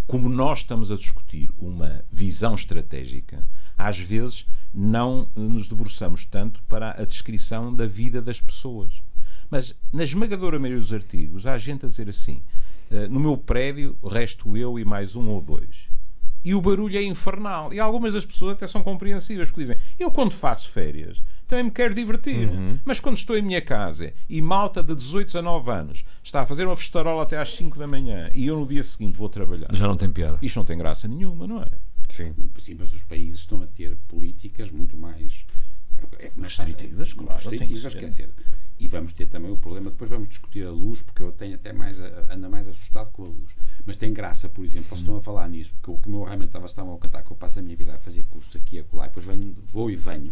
Como 0.07 0.29
nós 0.29 0.59
estamos 0.59 0.89
a 0.89 0.95
discutir 0.95 1.51
uma 1.57 2.03
visão 2.11 2.55
estratégica, 2.55 3.45
às 3.77 3.99
vezes 3.99 4.47
não 4.73 5.29
eh, 5.35 5.39
nos 5.39 5.67
debruçamos 5.67 6.25
tanto 6.25 6.63
para 6.63 6.91
a 6.91 7.05
descrição 7.05 7.75
da 7.75 7.85
vida 7.85 8.21
das 8.21 8.39
pessoas. 8.39 9.01
Mas 9.49 9.75
na 9.91 10.03
esmagadora 10.03 10.59
maioria 10.59 10.79
dos 10.79 10.93
artigos 10.93 11.45
há 11.45 11.57
gente 11.57 11.85
a 11.85 11.89
dizer 11.89 12.07
assim: 12.07 12.41
eh, 12.89 13.07
no 13.07 13.19
meu 13.19 13.37
prédio 13.37 13.97
resto 14.03 14.55
eu 14.55 14.79
e 14.79 14.85
mais 14.85 15.15
um 15.15 15.27
ou 15.27 15.41
dois. 15.41 15.89
E 16.43 16.55
o 16.55 16.61
barulho 16.61 16.97
é 16.97 17.03
infernal. 17.03 17.73
E 17.73 17.79
algumas 17.79 18.13
das 18.13 18.25
pessoas 18.25 18.53
até 18.53 18.65
são 18.65 18.81
compreensíveis, 18.81 19.49
porque 19.49 19.61
dizem: 19.61 19.77
Eu, 19.99 20.09
quando 20.11 20.31
faço 20.31 20.69
férias, 20.69 21.21
também 21.49 21.65
me 21.65 21.71
quero 21.71 21.93
divertir. 21.93 22.47
Mas 22.85 22.99
quando 22.99 23.17
estou 23.17 23.35
em 23.37 23.41
minha 23.41 23.61
casa 23.61 24.13
e 24.29 24.41
malta 24.41 24.81
de 24.81 24.95
18, 24.95 25.27
19 25.27 25.71
anos 25.71 26.05
está 26.23 26.41
a 26.41 26.45
fazer 26.45 26.65
uma 26.65 26.77
festarola 26.77 27.23
até 27.23 27.37
às 27.37 27.49
5 27.55 27.77
da 27.77 27.87
manhã 27.87 28.29
e 28.33 28.47
eu 28.47 28.59
no 28.59 28.65
dia 28.67 28.83
seguinte 28.83 29.17
vou 29.17 29.27
trabalhar, 29.27 29.67
Já 29.73 29.87
não 29.87 29.95
tem 29.97 30.09
piada. 30.09 30.37
isto 30.41 30.55
não 30.57 30.63
tem 30.65 30.77
graça 30.77 31.07
nenhuma, 31.07 31.45
não 31.47 31.61
é? 31.61 31.67
Sim. 32.15 32.33
Sim, 32.57 32.75
mas 32.79 32.93
os 32.93 33.03
países 33.03 33.39
estão 33.41 33.61
a 33.61 33.67
ter 33.67 33.95
políticas 34.07 34.71
muito 34.71 34.95
mais 34.97 35.45
é, 36.19 36.31
mas 36.35 36.57
Restritivas, 36.57 37.13
claro, 37.13 37.33
restritivas, 37.33 37.93
quer 37.93 38.07
dizer, 38.07 38.29
e 38.79 38.87
vamos 38.87 39.11
ter 39.11 39.25
também 39.25 39.51
o 39.51 39.57
problema, 39.57 39.89
depois 39.89 40.09
vamos 40.09 40.29
discutir 40.29 40.65
a 40.65 40.71
luz, 40.71 41.01
porque 41.01 41.21
eu 41.21 41.31
tenho 41.33 41.55
até 41.55 41.73
mais, 41.73 41.99
a- 41.99 42.27
ando 42.31 42.49
mais 42.49 42.67
assustado 42.69 43.09
com 43.11 43.23
a 43.25 43.27
luz. 43.27 43.51
Mas 43.85 43.97
tem 43.97 44.13
graça, 44.13 44.47
por 44.47 44.63
exemplo, 44.63 44.87
vocês 44.89 45.01
estão 45.01 45.17
a 45.17 45.21
falar 45.21 45.49
nisso, 45.49 45.71
porque 45.81 45.91
o 45.91 45.97
que 45.99 46.09
eu 46.09 46.23
realmente 46.23 46.55
estava, 46.55 46.65
a 46.95 46.97
cantar, 46.97 47.21
que 47.23 47.31
eu 47.31 47.35
passo 47.35 47.59
a 47.59 47.61
minha 47.61 47.75
vida 47.75 47.93
a 47.93 47.97
fazer 47.99 48.23
curso 48.29 48.57
aqui 48.57 48.77
e 48.77 48.79
acolá, 48.79 49.05
e 49.05 49.07
depois 49.09 49.25
venho, 49.25 49.53
vou 49.67 49.91
e 49.91 49.95
venho, 49.97 50.31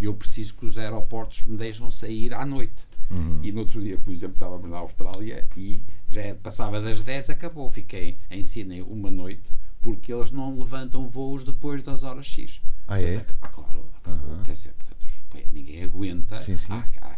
eu 0.00 0.14
preciso 0.14 0.54
que 0.54 0.66
os 0.66 0.76
aeroportos 0.78 1.44
me 1.44 1.56
deixam 1.56 1.90
sair 1.90 2.34
à 2.34 2.44
noite. 2.44 2.84
Uhum. 3.10 3.38
E 3.42 3.52
no 3.52 3.60
outro 3.60 3.80
dia, 3.80 3.96
por 3.98 4.12
exemplo, 4.12 4.34
estávamos 4.34 4.68
na 4.68 4.78
Austrália 4.78 5.46
e 5.56 5.80
já 6.08 6.22
é- 6.22 6.34
passava 6.34 6.80
das 6.80 7.02
10, 7.02 7.30
acabou. 7.30 7.70
Fiquei 7.70 8.16
em 8.30 8.44
Sydney 8.44 8.82
uma 8.82 9.10
noite 9.10 9.48
porque 9.80 10.12
eles 10.12 10.30
não 10.32 10.58
levantam 10.58 11.08
voos 11.08 11.44
depois 11.44 11.82
das 11.82 12.02
horas 12.02 12.26
X. 12.26 12.60
Ah, 12.88 13.00
é? 13.00 13.18
Portanto, 13.18 13.36
ah, 13.42 13.48
claro, 13.48 13.84
acabou. 13.98 14.42
Quer 14.42 14.52
dizer, 14.54 14.72
portanto, 14.74 15.48
ninguém 15.52 15.82
aguenta. 15.84 16.38
Sim, 16.42 16.56
sim. 16.56 16.66
Ah, 16.70 16.84
ah, 17.02 17.16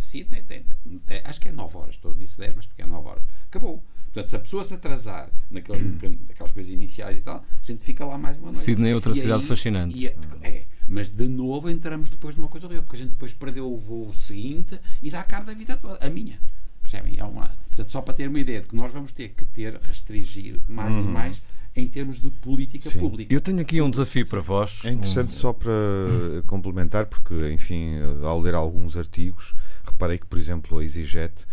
Sydney 0.00 0.40
tem, 0.42 0.64
tem- 1.04 1.20
acho 1.24 1.40
que 1.40 1.48
é 1.48 1.52
9 1.52 1.76
horas, 1.76 1.96
estou 1.96 2.14
disse 2.14 2.38
10, 2.38 2.54
mas 2.56 2.66
porque 2.66 2.82
é 2.82 2.86
9 2.86 3.08
horas. 3.08 3.22
Acabou. 3.48 3.82
Portanto, 4.06 4.30
se 4.30 4.36
a 4.36 4.38
pessoa 4.38 4.64
se 4.64 4.72
atrasar 4.72 5.28
naqueles, 5.50 5.82
naquelas 6.28 6.52
coisas 6.52 6.72
iniciais 6.72 7.18
e 7.18 7.20
tal, 7.20 7.36
a 7.36 7.62
gente 7.62 7.82
fica 7.82 8.04
lá 8.06 8.16
mais 8.16 8.36
uma 8.38 8.46
noite. 8.46 8.60
Sydney 8.60 8.92
é 8.92 8.94
outra 8.94 9.12
E 9.12 9.16
cidade 9.16 9.44
fascinante. 9.44 9.98
e 9.98 10.06
é, 10.06 10.16
mas 10.88 11.08
de 11.10 11.26
novo 11.28 11.68
entramos 11.70 12.08
depois 12.10 12.34
numa 12.36 12.48
coisa 12.48 12.66
horrível, 12.66 12.82
porque 12.84 12.96
a 12.96 12.98
gente 13.00 13.10
depois 13.10 13.32
perdeu 13.34 13.72
o 13.72 13.76
voo 13.78 14.12
seguinte 14.12 14.78
e 15.02 15.10
dá 15.10 15.22
cabo 15.22 15.46
da 15.46 15.54
vida 15.54 15.76
toda, 15.76 15.98
a 16.04 16.10
minha. 16.10 16.38
Percebem? 16.82 17.16
É 17.18 17.24
uma, 17.24 17.48
portanto, 17.68 17.90
só 17.90 18.00
para 18.00 18.14
ter 18.14 18.28
uma 18.28 18.38
ideia 18.38 18.60
de 18.60 18.68
que 18.68 18.76
nós 18.76 18.92
vamos 18.92 19.10
ter 19.12 19.30
que 19.30 19.44
ter, 19.46 19.78
restringir 19.82 20.60
mais 20.68 20.94
e 20.96 21.00
mais 21.02 21.42
em 21.74 21.86
termos 21.86 22.20
de 22.20 22.30
política 22.30 22.88
Sim. 22.88 23.00
pública. 23.00 23.34
Eu 23.34 23.40
tenho 23.40 23.60
aqui 23.60 23.82
um 23.82 23.90
desafio 23.90 24.26
para 24.26 24.40
vós. 24.40 24.82
É 24.84 24.90
interessante 24.92 25.28
Um- 25.34 25.38
só 25.38 25.52
para 25.52 25.72
complementar, 26.46 27.06
porque, 27.06 27.34
enfim, 27.52 27.96
ao 28.22 28.40
ler 28.40 28.54
alguns 28.54 28.96
artigos, 28.96 29.54
reparei 29.84 30.16
que, 30.18 30.26
por 30.26 30.38
exemplo, 30.38 30.78
a 30.78 30.82
EasyJet 30.82 31.44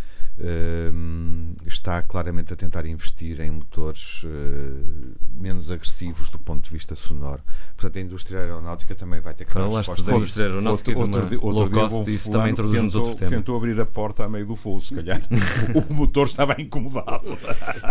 está 1.66 2.02
claramente 2.02 2.54
a 2.54 2.56
tentar 2.56 2.86
investir 2.86 3.40
em 3.42 3.52
motores 3.52 4.24
eh, 4.26 5.14
menos 5.40 5.70
agressivos 5.72 6.30
do 6.30 6.40
ponto 6.40 6.64
de 6.66 6.70
vista 6.70 6.96
sonoro. 6.96 7.42
Portanto, 7.76 7.98
a 7.98 8.02
indústria 8.02 8.40
aeronáutica 8.40 8.96
também 8.96 9.22
vai 9.22 9.34
ter 9.34 9.46
que 9.46 9.54
dar 9.54 9.68
resposta 9.68 10.04
da 10.04 10.14
a 10.14 10.16
indústria 10.16 10.46
aeronáutica 10.48 10.92
de 10.92 10.98
uma 10.98 11.22
di- 11.22 11.36
low 11.38 11.70
dia 11.70 11.88
cost, 11.90 12.12
isso 12.14 12.32
também 12.32 12.48
que 12.48 12.52
introduz-nos 12.54 12.94
tentou, 12.94 13.08
outro 13.08 13.20
tema. 13.20 13.32
Tentou 13.38 13.58
abrir 13.58 13.80
a 13.80 13.86
porta 13.86 14.26
a 14.26 14.30
meio 14.30 14.46
do 14.46 14.56
voo, 14.56 14.80
se 14.80 14.96
calhar. 14.96 15.22
o 15.90 15.94
motor 15.94 16.28
estava 16.28 16.56
incomodado. 16.60 17.38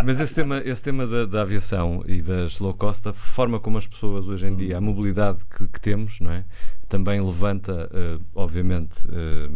Mas 0.04 0.20
esse 0.20 0.34
tema, 0.34 0.58
esse 0.64 0.82
tema 0.82 1.06
da, 1.06 1.26
da 1.26 1.42
aviação 1.42 2.02
e 2.06 2.20
das 2.22 2.58
low 2.58 2.74
cost, 2.74 3.08
a 3.08 3.12
forma 3.12 3.58
como 3.60 3.78
as 3.78 3.86
pessoas 3.86 4.28
hoje 4.28 4.46
em 4.46 4.54
dia, 4.56 4.78
a 4.78 4.80
mobilidade 4.80 5.38
que, 5.56 5.68
que 5.68 5.80
temos, 5.80 6.20
não 6.20 6.30
é? 6.30 6.44
Também 6.92 7.22
levanta, 7.22 7.88
eh, 7.90 8.18
obviamente, 8.34 9.08
eh, 9.10 9.48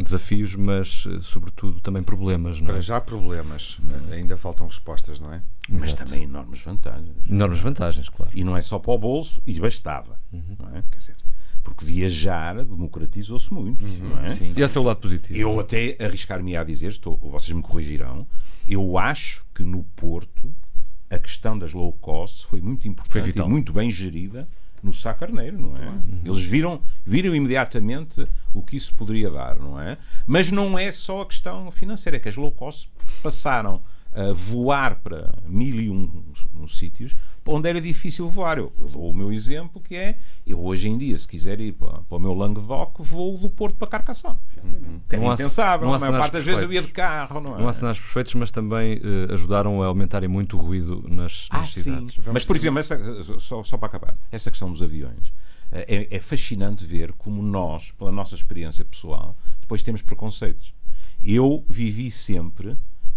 desafios, 0.00 0.54
mas, 0.54 1.08
eh, 1.10 1.18
sobretudo, 1.20 1.80
também 1.80 2.04
problemas. 2.04 2.60
Não 2.60 2.68
é? 2.68 2.70
Para 2.74 2.80
já 2.80 2.98
há 2.98 3.00
problemas, 3.00 3.78
ainda 4.12 4.36
faltam 4.36 4.68
respostas, 4.68 5.18
não 5.18 5.32
é? 5.32 5.42
Mas 5.68 5.86
Exato. 5.86 6.04
também 6.04 6.22
enormes 6.22 6.60
vantagens. 6.60 7.10
Enormes 7.28 7.58
vantagens, 7.58 8.08
claro. 8.08 8.30
E 8.32 8.44
não 8.44 8.56
é 8.56 8.62
só 8.62 8.78
para 8.78 8.92
o 8.92 8.98
bolso, 8.98 9.42
e 9.44 9.58
bastava. 9.58 10.20
Não 10.32 10.68
é? 10.68 10.84
Quer 10.88 10.96
dizer, 10.96 11.16
porque 11.64 11.84
viajar 11.84 12.64
democratizou-se 12.64 13.52
muito. 13.52 13.84
Não 13.84 14.20
é? 14.20 14.36
Sim. 14.36 14.52
E 14.56 14.62
esse 14.62 14.78
é 14.78 14.80
o 14.80 14.84
lado 14.84 15.00
positivo. 15.00 15.36
Eu 15.36 15.58
até 15.58 15.96
arriscar-me 15.98 16.56
a 16.56 16.62
dizer, 16.62 16.90
estou, 16.90 17.18
vocês 17.18 17.52
me 17.52 17.62
corrigirão, 17.62 18.24
eu 18.68 18.96
acho 18.96 19.44
que 19.52 19.64
no 19.64 19.82
Porto 19.96 20.54
a 21.10 21.18
questão 21.18 21.58
das 21.58 21.72
low 21.72 21.92
cost 21.94 22.46
foi 22.46 22.60
muito 22.60 22.82
Foi 22.82 22.90
importante 22.92 23.24
vital. 23.24 23.48
e 23.48 23.50
muito 23.50 23.72
bem 23.72 23.90
gerida 23.90 24.48
no 24.84 24.92
Sá 24.92 25.14
Carneiro, 25.14 25.58
não 25.58 25.76
é? 25.76 25.88
Eles 26.22 26.44
viram, 26.44 26.82
viram 27.04 27.34
imediatamente 27.34 28.28
o 28.52 28.62
que 28.62 28.76
isso 28.76 28.94
poderia 28.94 29.30
dar, 29.30 29.58
não 29.58 29.80
é? 29.80 29.96
Mas 30.26 30.52
não 30.52 30.78
é 30.78 30.92
só 30.92 31.22
a 31.22 31.26
questão 31.26 31.70
financeira, 31.70 32.18
é 32.18 32.20
que 32.20 32.28
as 32.28 32.36
low 32.36 32.52
cost 32.52 32.90
passaram 33.22 33.80
a 34.14 34.32
voar 34.32 34.96
para 35.02 35.34
mil 35.46 35.80
e 35.80 35.90
um, 35.90 36.22
um 36.54 36.68
sítios 36.68 37.14
onde 37.46 37.68
era 37.68 37.78
difícil 37.80 38.30
voar. 38.30 38.56
Eu, 38.58 38.72
eu 38.78 38.88
dou 38.88 39.10
o 39.10 39.14
meu 39.14 39.30
exemplo, 39.32 39.80
que 39.80 39.94
é, 39.96 40.16
eu 40.46 40.58
hoje 40.64 40.88
em 40.88 40.96
dia, 40.96 41.18
se 41.18 41.28
quiser 41.28 41.60
ir 41.60 41.72
para, 41.72 41.98
para 42.00 42.16
o 42.16 42.18
meu 42.20 42.32
Languedoc, 42.32 43.00
vou 43.00 43.36
do 43.36 43.50
Porto 43.50 43.76
para 43.76 43.88
Carcassonne. 43.88 44.38
É 45.10 45.16
Não 45.18 45.30
há- 45.30 45.34
impensável, 45.34 45.86
não 45.86 45.92
há 45.92 45.96
a 45.98 46.00
maior 46.00 46.20
parte 46.20 46.32
das 46.32 46.44
vezes 46.44 46.62
eu 46.62 46.72
ia 46.72 46.80
de 46.80 46.90
carro, 46.92 47.40
não 47.40 47.56
é? 47.56 47.58
Não 47.60 47.68
há 47.68 47.72
cenários 47.72 48.00
perfeitos, 48.00 48.34
mas 48.36 48.50
também 48.50 48.94
eh, 48.94 49.34
ajudaram 49.34 49.82
a 49.82 49.86
aumentarem 49.86 50.28
muito 50.28 50.56
o 50.56 50.60
ruído 50.60 51.04
nas, 51.08 51.46
Ah, 51.50 51.58
nas 51.58 51.70
cidades. 51.72 52.18
Mas, 52.32 52.46
por 52.46 52.56
exemplo, 52.56 52.78
essa, 52.78 52.98
só, 53.38 53.62
só 53.62 53.76
para 53.76 53.88
acabar, 53.88 54.16
essa 54.32 54.50
questão 54.50 54.70
dos 54.70 54.80
aviões, 54.80 55.30
eh, 55.70 56.06
é, 56.10 56.16
é 56.16 56.20
fascinante 56.20 56.86
ver 56.86 57.12
como 57.12 57.42
nós, 57.42 57.90
pela 57.90 58.10
nossa 58.10 58.34
experiência 58.34 58.84
pessoal, 58.86 59.36
depois 59.60 59.82
temos 59.82 60.00
preconceitos. 60.00 60.72
Eu 61.22 61.62
vivi 61.68 62.10
sempre 62.10 62.74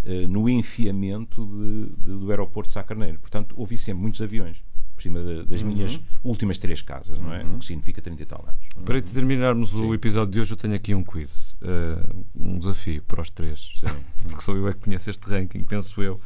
eh, 0.08 0.26
no 0.28 0.48
enfiamento 0.48 1.46
de- 1.46 1.86
de- 2.04 2.20
do 2.20 2.32
aeroporto 2.32 2.70
de 2.70 2.74
Sá 2.74 2.84
Carneiro. 2.84 3.20
Portanto, 3.20 3.54
ouvi 3.58 3.78
sempre 3.78 4.02
muitos 4.02 4.22
aviões 4.22 4.64
por 4.96 5.02
cima 5.04 5.20
de- 5.20 5.44
das 5.44 5.62
minhas 5.62 6.00
últimas 6.24 6.58
três 6.58 6.82
casas, 6.82 7.20
não 7.20 7.32
é? 7.32 7.44
O 7.44 7.60
que 7.60 7.66
significa 7.66 8.02
30 8.02 8.24
e 8.24 8.26
tal 8.26 8.44
anos. 8.48 8.66
Para 8.84 9.00
terminarmos 9.02 9.76
o 9.76 9.94
episódio 9.94 10.32
de 10.34 10.40
hoje, 10.40 10.54
eu 10.54 10.58
tenho 10.58 10.74
aqui 10.74 10.96
um 10.96 11.04
quiz, 11.04 11.56
eh, 11.62 12.04
um 12.36 12.58
desafio 12.58 13.04
para 13.04 13.22
os 13.22 13.30
três, 13.30 13.74
porque 14.28 14.42
sou 14.42 14.56
eu 14.56 14.68
é 14.68 14.74
que 14.74 14.80
conheço 14.80 15.10
este 15.12 15.30
ranking, 15.30 15.62
penso 15.64 16.02
eu, 16.02 16.20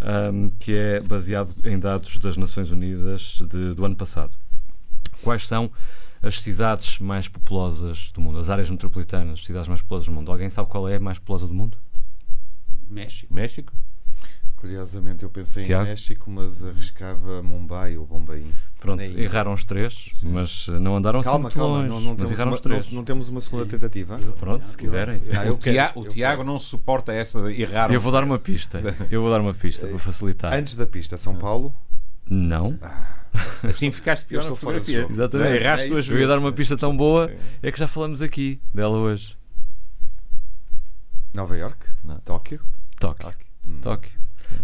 ahm, 0.00 0.48
que 0.58 0.72
é 0.74 1.00
baseado 1.00 1.54
em 1.64 1.78
dados 1.78 2.18
das 2.18 2.36
Nações 2.36 2.70
Unidas 2.72 3.42
de- 3.48 3.74
do 3.74 3.84
ano 3.84 3.94
passado. 3.94 4.34
Quais 5.22 5.46
são 5.46 5.70
as 6.20 6.40
cidades 6.40 6.98
mais 6.98 7.28
populosas 7.28 8.10
do 8.12 8.20
mundo, 8.20 8.38
as 8.38 8.50
áreas 8.50 8.68
metropolitanas, 8.68 9.34
as 9.40 9.44
cidades 9.44 9.68
mais 9.68 9.80
populosas 9.82 10.08
do 10.08 10.12
mundo? 10.14 10.32
Alguém 10.32 10.50
sabe 10.50 10.68
qual 10.68 10.88
é 10.88 10.96
a 10.96 11.00
mais 11.00 11.18
populosa 11.20 11.46
do 11.46 11.54
mundo? 11.54 11.78
México. 12.88 13.32
México? 13.34 13.72
Curiosamente, 14.56 15.22
eu 15.22 15.30
pensei 15.30 15.62
Tiago? 15.62 15.84
em 15.84 15.90
México, 15.90 16.28
mas 16.28 16.64
arriscava 16.64 17.40
Mumbai 17.44 17.96
ou 17.96 18.04
Bombaim. 18.04 18.52
Pronto, 18.80 18.98
Nem- 18.98 19.16
erraram 19.20 19.52
os 19.52 19.64
três, 19.64 20.10
mas 20.20 20.66
eh, 20.68 20.80
não 20.80 20.96
andaram 20.96 21.20
assim 21.20 21.28
Calma, 21.30 21.42
muito 21.44 21.54
calma, 21.54 21.76
longe, 21.76 21.88
não, 21.88 22.00
não 22.00 22.08
mas 22.10 22.16
temos 22.18 22.32
erraram 22.32 22.50
uma, 22.50 22.54
os 22.56 22.60
três. 22.60 22.86
não, 22.88 22.92
não 22.94 23.04
temos 23.04 23.28
uma 23.28 23.40
segunda 23.40 23.66
tentativa? 23.66 24.18
Pronto, 24.38 24.66
se 24.66 24.76
quiserem. 24.76 25.22
Ah, 25.32 25.46
eu 25.46 25.54
o 25.54 25.58
Tiago, 25.58 26.00
o 26.00 26.08
Tiago 26.08 26.42
não 26.42 26.58
suporta 26.58 27.12
essa 27.12 27.40
de 27.42 27.62
errar. 27.62 27.92
Eu 27.92 28.00
vou 28.00 28.10
dar 28.10 28.24
uma 28.24 28.36
pista, 28.38 28.80
eu 29.12 29.22
vou 29.22 29.30
dar 29.30 29.40
uma 29.40 29.54
pista 29.54 29.86
para 29.86 29.98
facilitar. 29.98 30.52
Antes 30.52 30.74
da 30.74 30.86
pista, 30.86 31.16
São 31.16 31.36
Paulo. 31.36 31.72
Não, 32.28 32.76
Assim 33.62 33.90
ficaste 33.92 34.26
pior 34.26 34.42
na 34.42 34.54
fotografia. 34.56 35.02
jogo. 35.02 35.12
Exatamente. 35.12 35.62
Erraste 35.62 35.86
É 35.86 35.90
duas 35.90 36.04
isso. 36.04 36.14
Eu 36.14 36.18
ia 36.20 36.26
dar 36.26 36.38
uma 36.38 36.50
pista 36.52 36.76
tão 36.76 36.96
boa, 36.96 37.30
é 37.62 37.70
que 37.70 37.78
já 37.78 37.86
falamos 37.86 38.20
aqui 38.22 38.60
dela 38.74 38.96
hoje. 38.98 39.36
Nova 41.32 41.56
York? 41.56 41.86
Não. 42.02 42.16
Tóquio? 42.18 42.60
Tóquio. 42.98 43.28
Tóquio. 43.82 44.12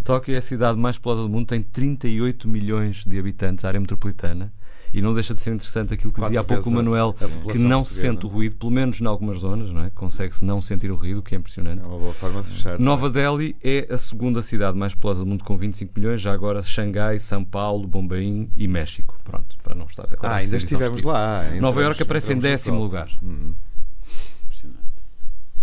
Tóquio 0.03 0.35
é 0.35 0.38
a 0.38 0.42
cidade 0.42 0.79
mais 0.79 0.97
populosa 0.99 1.23
do 1.23 1.29
mundo, 1.29 1.47
tem 1.47 1.62
38 1.62 2.49
milhões 2.49 3.05
de 3.05 3.18
habitantes, 3.18 3.64
área 3.64 3.79
metropolitana. 3.81 4.53
E 4.92 5.03
não 5.03 5.12
deixa 5.12 5.35
de 5.35 5.40
ser 5.40 5.53
interessante 5.53 5.92
aquilo 5.92 6.12
que 6.12 6.20
Quatro 6.20 6.29
dizia 6.31 6.40
há 6.40 6.44
pouco 6.44 6.68
o 6.68 6.73
Manuel, 6.73 7.16
que 7.51 7.59
não 7.59 7.85
se 7.85 7.94
sente 7.94 8.25
o 8.27 8.29
ruído, 8.29 8.55
pelo 8.55 8.70
menos 8.70 9.01
em 9.01 9.07
algumas 9.07 9.38
zonas, 9.38 9.73
não 9.73 9.83
é? 9.83 9.90
Consegue-se 9.90 10.44
não 10.44 10.61
sentir 10.61 10.88
o 10.88 10.94
ruído, 10.94 11.18
o 11.18 11.23
que 11.23 11.35
é 11.35 11.38
impressionante. 11.38 11.83
É 11.83 11.88
uma 11.88 11.99
boa 11.99 12.12
forma 12.12 12.40
de 12.42 12.51
fechar. 12.51 12.79
Nova 12.79 13.11
Delhi 13.11 13.57
é 13.61 13.88
a 13.92 13.99
segunda 13.99 14.40
cidade 14.40 14.79
mais 14.79 14.94
populosa 14.94 15.25
do 15.25 15.27
mundo 15.27 15.42
com 15.42 15.57
25 15.57 15.92
milhões, 15.99 16.20
já 16.20 16.33
agora 16.33 16.62
Xangai, 16.62 17.18
São 17.18 17.44
Paulo, 17.44 17.88
Bombaim 17.88 18.49
e 18.57 18.68
México. 18.68 19.18
Pronto, 19.25 19.59
para 19.64 19.75
não 19.75 19.87
estar 19.87 20.05
agora 20.05 20.35
Ah, 20.35 20.37
ainda 20.37 20.57
estivemos 20.57 21.03
lá. 21.03 21.42
Nova 21.61 21.83
Iorque 21.83 22.05
aparece 22.05 22.33
em 22.33 22.38
décimo 22.38 22.79
lugar. 22.81 23.11
Uhum. 23.20 23.53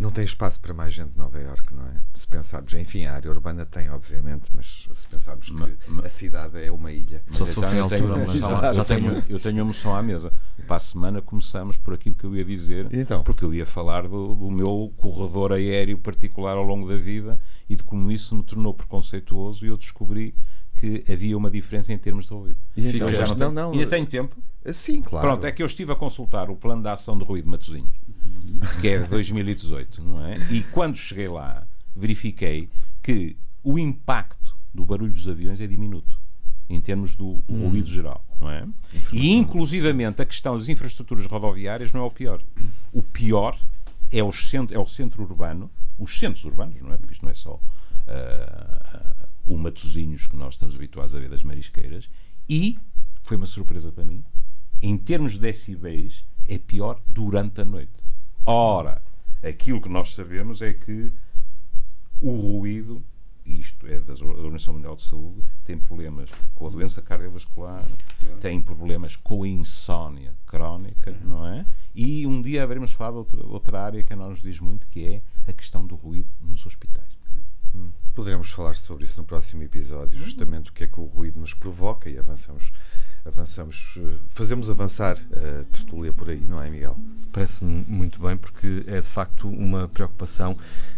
Não 0.02 0.10
tem 0.12 0.24
espaço 0.24 0.60
para 0.60 0.74
mais 0.74 0.92
gente 0.94 1.12
de 1.12 1.18
Nova 1.20 1.40
Iorque, 1.40 1.76
não 1.76 1.86
é? 1.86 1.94
Se 2.16 2.28
pensarmos, 2.28 2.74
enfim, 2.74 3.06
a 3.06 3.14
área 3.14 3.30
urbana 3.30 3.66
tem, 3.66 3.90
obviamente, 3.92 4.46
mas 4.54 4.88
se 4.94 5.08
pensarmos 5.08 5.48
que 5.48 5.54
Ma- 5.54 5.70
ma- 5.88 6.04
a 6.04 6.10
cidade 6.10 6.60
é 6.62 6.72
uma 6.72 6.92
ilha. 6.92 7.22
Só 7.32 7.46
se 7.46 7.52
Então, 7.52 7.64
fosse 7.64 7.68
em 7.68 7.72
tenho 7.72 7.84
altura, 7.84 8.04
uma 8.06 8.18
mas 8.26 8.36
emoção- 8.36 8.74
já 8.74 8.84
tem 8.86 8.98
tenho-. 9.04 9.24
Eu 9.30 9.40
tenho 9.40 9.56
uma 9.58 9.62
emoção 9.62 9.96
à 9.96 10.02
mesa. 10.02 10.34
Para 10.66 10.76
a 10.78 10.80
semana 10.80 11.22
começamos 11.22 11.78
por 11.78 11.94
aquilo 11.94 12.16
que 12.16 12.24
eu 12.24 12.36
ia 12.36 12.44
dizer, 12.44 12.88
Então? 12.92 13.24
porque 13.24 13.46
eu 13.46 13.54
ia 13.54 13.66
falar 13.66 14.08
do, 14.08 14.34
do 14.34 14.50
meu 14.50 14.92
corredor 14.98 15.54
aéreo 15.54 15.98
particular 16.00 16.58
ao 16.58 16.64
longo 16.64 16.88
da 16.90 16.96
vida 16.96 17.40
e 17.70 17.76
de 17.76 17.84
como 17.84 18.12
isso 18.12 18.36
me 18.36 18.44
tornou 18.44 18.74
preconceituoso 18.74 19.66
e 19.66 19.70
eu 19.70 19.78
descobri 19.78 20.34
que 20.80 21.04
havia 21.12 21.38
uma 21.38 21.52
diferença 21.52 21.94
em 21.94 21.98
termos 21.98 22.26
de 22.26 22.34
ruído. 22.34 22.58
E 22.76 22.88
então, 22.88 23.12
Já 23.14 23.28
não, 23.28 23.36
tenho- 23.36 23.52
não, 23.52 23.72
Ainda 23.72 23.86
tenho 23.88 24.06
tempo? 24.08 24.36
Sim, 24.74 25.02
claro. 25.02 25.28
Pronto, 25.28 25.46
é 25.46 25.52
que 25.52 25.62
eu 25.62 25.68
estive 25.68 25.92
a 25.92 25.96
consultar 25.96 26.50
o 26.50 26.56
plano 26.56 26.82
de 26.82 26.88
ação 26.90 27.16
de 27.18 27.24
ruído 27.24 27.46
de 27.46 27.52
Matosinhos, 27.52 27.92
que 28.80 28.88
é 28.88 29.00
de 29.00 29.08
2018, 29.08 30.02
não 30.02 30.26
é? 30.26 30.38
E 30.52 30.64
quando 30.64 30.98
cheguei 30.98 31.28
lá, 31.28 31.68
verifiquei 31.96 32.70
que 33.02 33.36
o 33.64 33.78
impacto 33.78 34.56
do 34.74 34.86
barulho 34.86 35.12
dos 35.12 35.28
aviões 35.28 35.60
é 35.60 35.68
diminuto, 35.68 36.20
em 36.70 36.80
termos 36.80 37.16
do 37.16 37.42
ruído 37.50 37.90
geral, 37.90 38.24
não 38.40 38.50
é? 38.50 38.68
E 39.12 39.32
inclusivamente 39.32 40.22
a 40.22 40.26
questão 40.26 40.58
das 40.58 40.68
infraestruturas 40.68 41.26
rodoviárias 41.26 41.92
não 41.92 42.02
é 42.02 42.04
o 42.04 42.12
pior. 42.12 42.42
O 42.94 43.04
pior 43.04 43.58
é 44.12 44.24
o 44.24 44.32
centro, 44.32 44.76
é 44.76 44.80
o 44.80 44.86
centro 44.86 45.24
urbano, 45.24 45.70
os 46.00 46.18
centros 46.18 46.44
urbanos, 46.46 46.82
não 46.82 46.94
é? 46.94 46.98
Porque 46.98 47.14
isto 47.14 47.24
não 47.24 47.32
é 47.32 47.36
só 47.36 47.60
ah, 48.08 49.28
o 49.46 49.58
Matosinhos 49.58 50.28
que 50.28 50.36
nós 50.36 50.56
estamos 50.56 50.76
habituados 50.76 51.16
a 51.16 51.20
ver 51.20 51.30
das 51.30 51.44
marisqueiras, 51.44 52.10
e 52.50 52.78
foi 53.24 53.38
uma 53.38 53.46
surpresa 53.46 53.92
para 53.92 54.04
mim, 54.04 54.24
em 54.82 54.98
termos 54.98 55.34
de 55.34 55.40
decibéis, 55.40 56.24
é 56.48 56.58
pior 56.58 57.00
durante 57.08 57.62
a 57.62 57.66
noite. 57.66 57.92
Ora, 58.46 59.02
aquilo 59.44 59.82
que 59.82 59.90
nós 59.90 60.14
sabemos 60.14 60.62
é 60.62 60.74
que 60.74 61.12
o 62.22 62.32
ruído 62.32 63.04
isto 63.46 63.88
é 63.88 64.00
da 64.00 64.14
Organização 64.14 64.76
Mundial 64.76 64.96
de 64.96 65.02
Saúde, 65.04 65.44
tem 65.66 65.78
problemas 65.78 66.30
com 66.56 66.68
a 66.68 66.70
doença 66.70 67.02
cardiovascular, 67.02 67.84
tem 68.40 68.62
problemas 68.62 69.16
com 69.16 69.44
a 69.44 69.48
insónia 69.48 70.34
crónica, 70.46 71.16
não 71.24 71.48
é? 71.48 71.66
E 71.94 72.26
um 72.26 72.42
dia 72.42 72.64
haveremos 72.64 72.94
falar 72.94 73.12
de 73.12 73.18
outra, 73.18 73.48
outra 73.48 73.82
área 73.82 74.04
que 74.04 74.14
a 74.14 74.16
nós 74.16 74.30
nos 74.30 74.42
diz 74.42 74.60
muito, 74.60 74.88
que 74.88 75.06
é 75.06 75.22
a 75.50 75.54
questão 75.54 75.86
do 75.86 75.96
ruído 75.96 76.30
nos 76.42 76.66
hospitais. 76.66 77.21
Poderemos 78.14 78.52
falar 78.52 78.76
sobre 78.76 79.06
isso 79.06 79.20
no 79.22 79.26
próximo 79.26 79.64
episódio, 79.64 80.20
justamente 80.20 80.70
o 80.70 80.74
que 80.74 80.84
é 80.84 80.88
que 80.88 81.00
o 81.00 81.06
ruído 81.06 81.40
nos 81.40 81.54
provoca 81.54 82.10
e 82.10 82.20
avançamos, 82.20 82.72
avançamos, 83.26 83.98
eh, 83.98 84.18
fazemos 84.30 84.70
avançar 84.70 85.18
a 85.32 85.64
tertúlia 85.72 86.12
por 86.12 86.30
aí, 86.30 86.42
não 86.42 86.62
é, 86.62 86.70
Miguel? 86.70 86.98
Parece-me 87.32 87.86
muito 87.88 88.22
bem, 88.22 88.36
porque 88.36 88.84
é 88.86 89.00
de 89.00 89.08
facto 89.08 89.48
uma 89.48 89.88
preocupação 89.88 90.58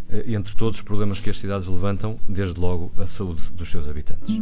eh, 0.10 0.24
entre 0.34 0.56
todos 0.56 0.80
os 0.80 0.84
problemas 0.84 1.20
que 1.20 1.30
as 1.30 1.38
cidades 1.38 1.68
levantam, 1.68 2.20
desde 2.28 2.60
logo 2.60 2.92
a 2.98 3.06
saúde 3.06 3.52
dos 3.52 3.70
seus 3.70 3.88
habitantes. 3.88 4.42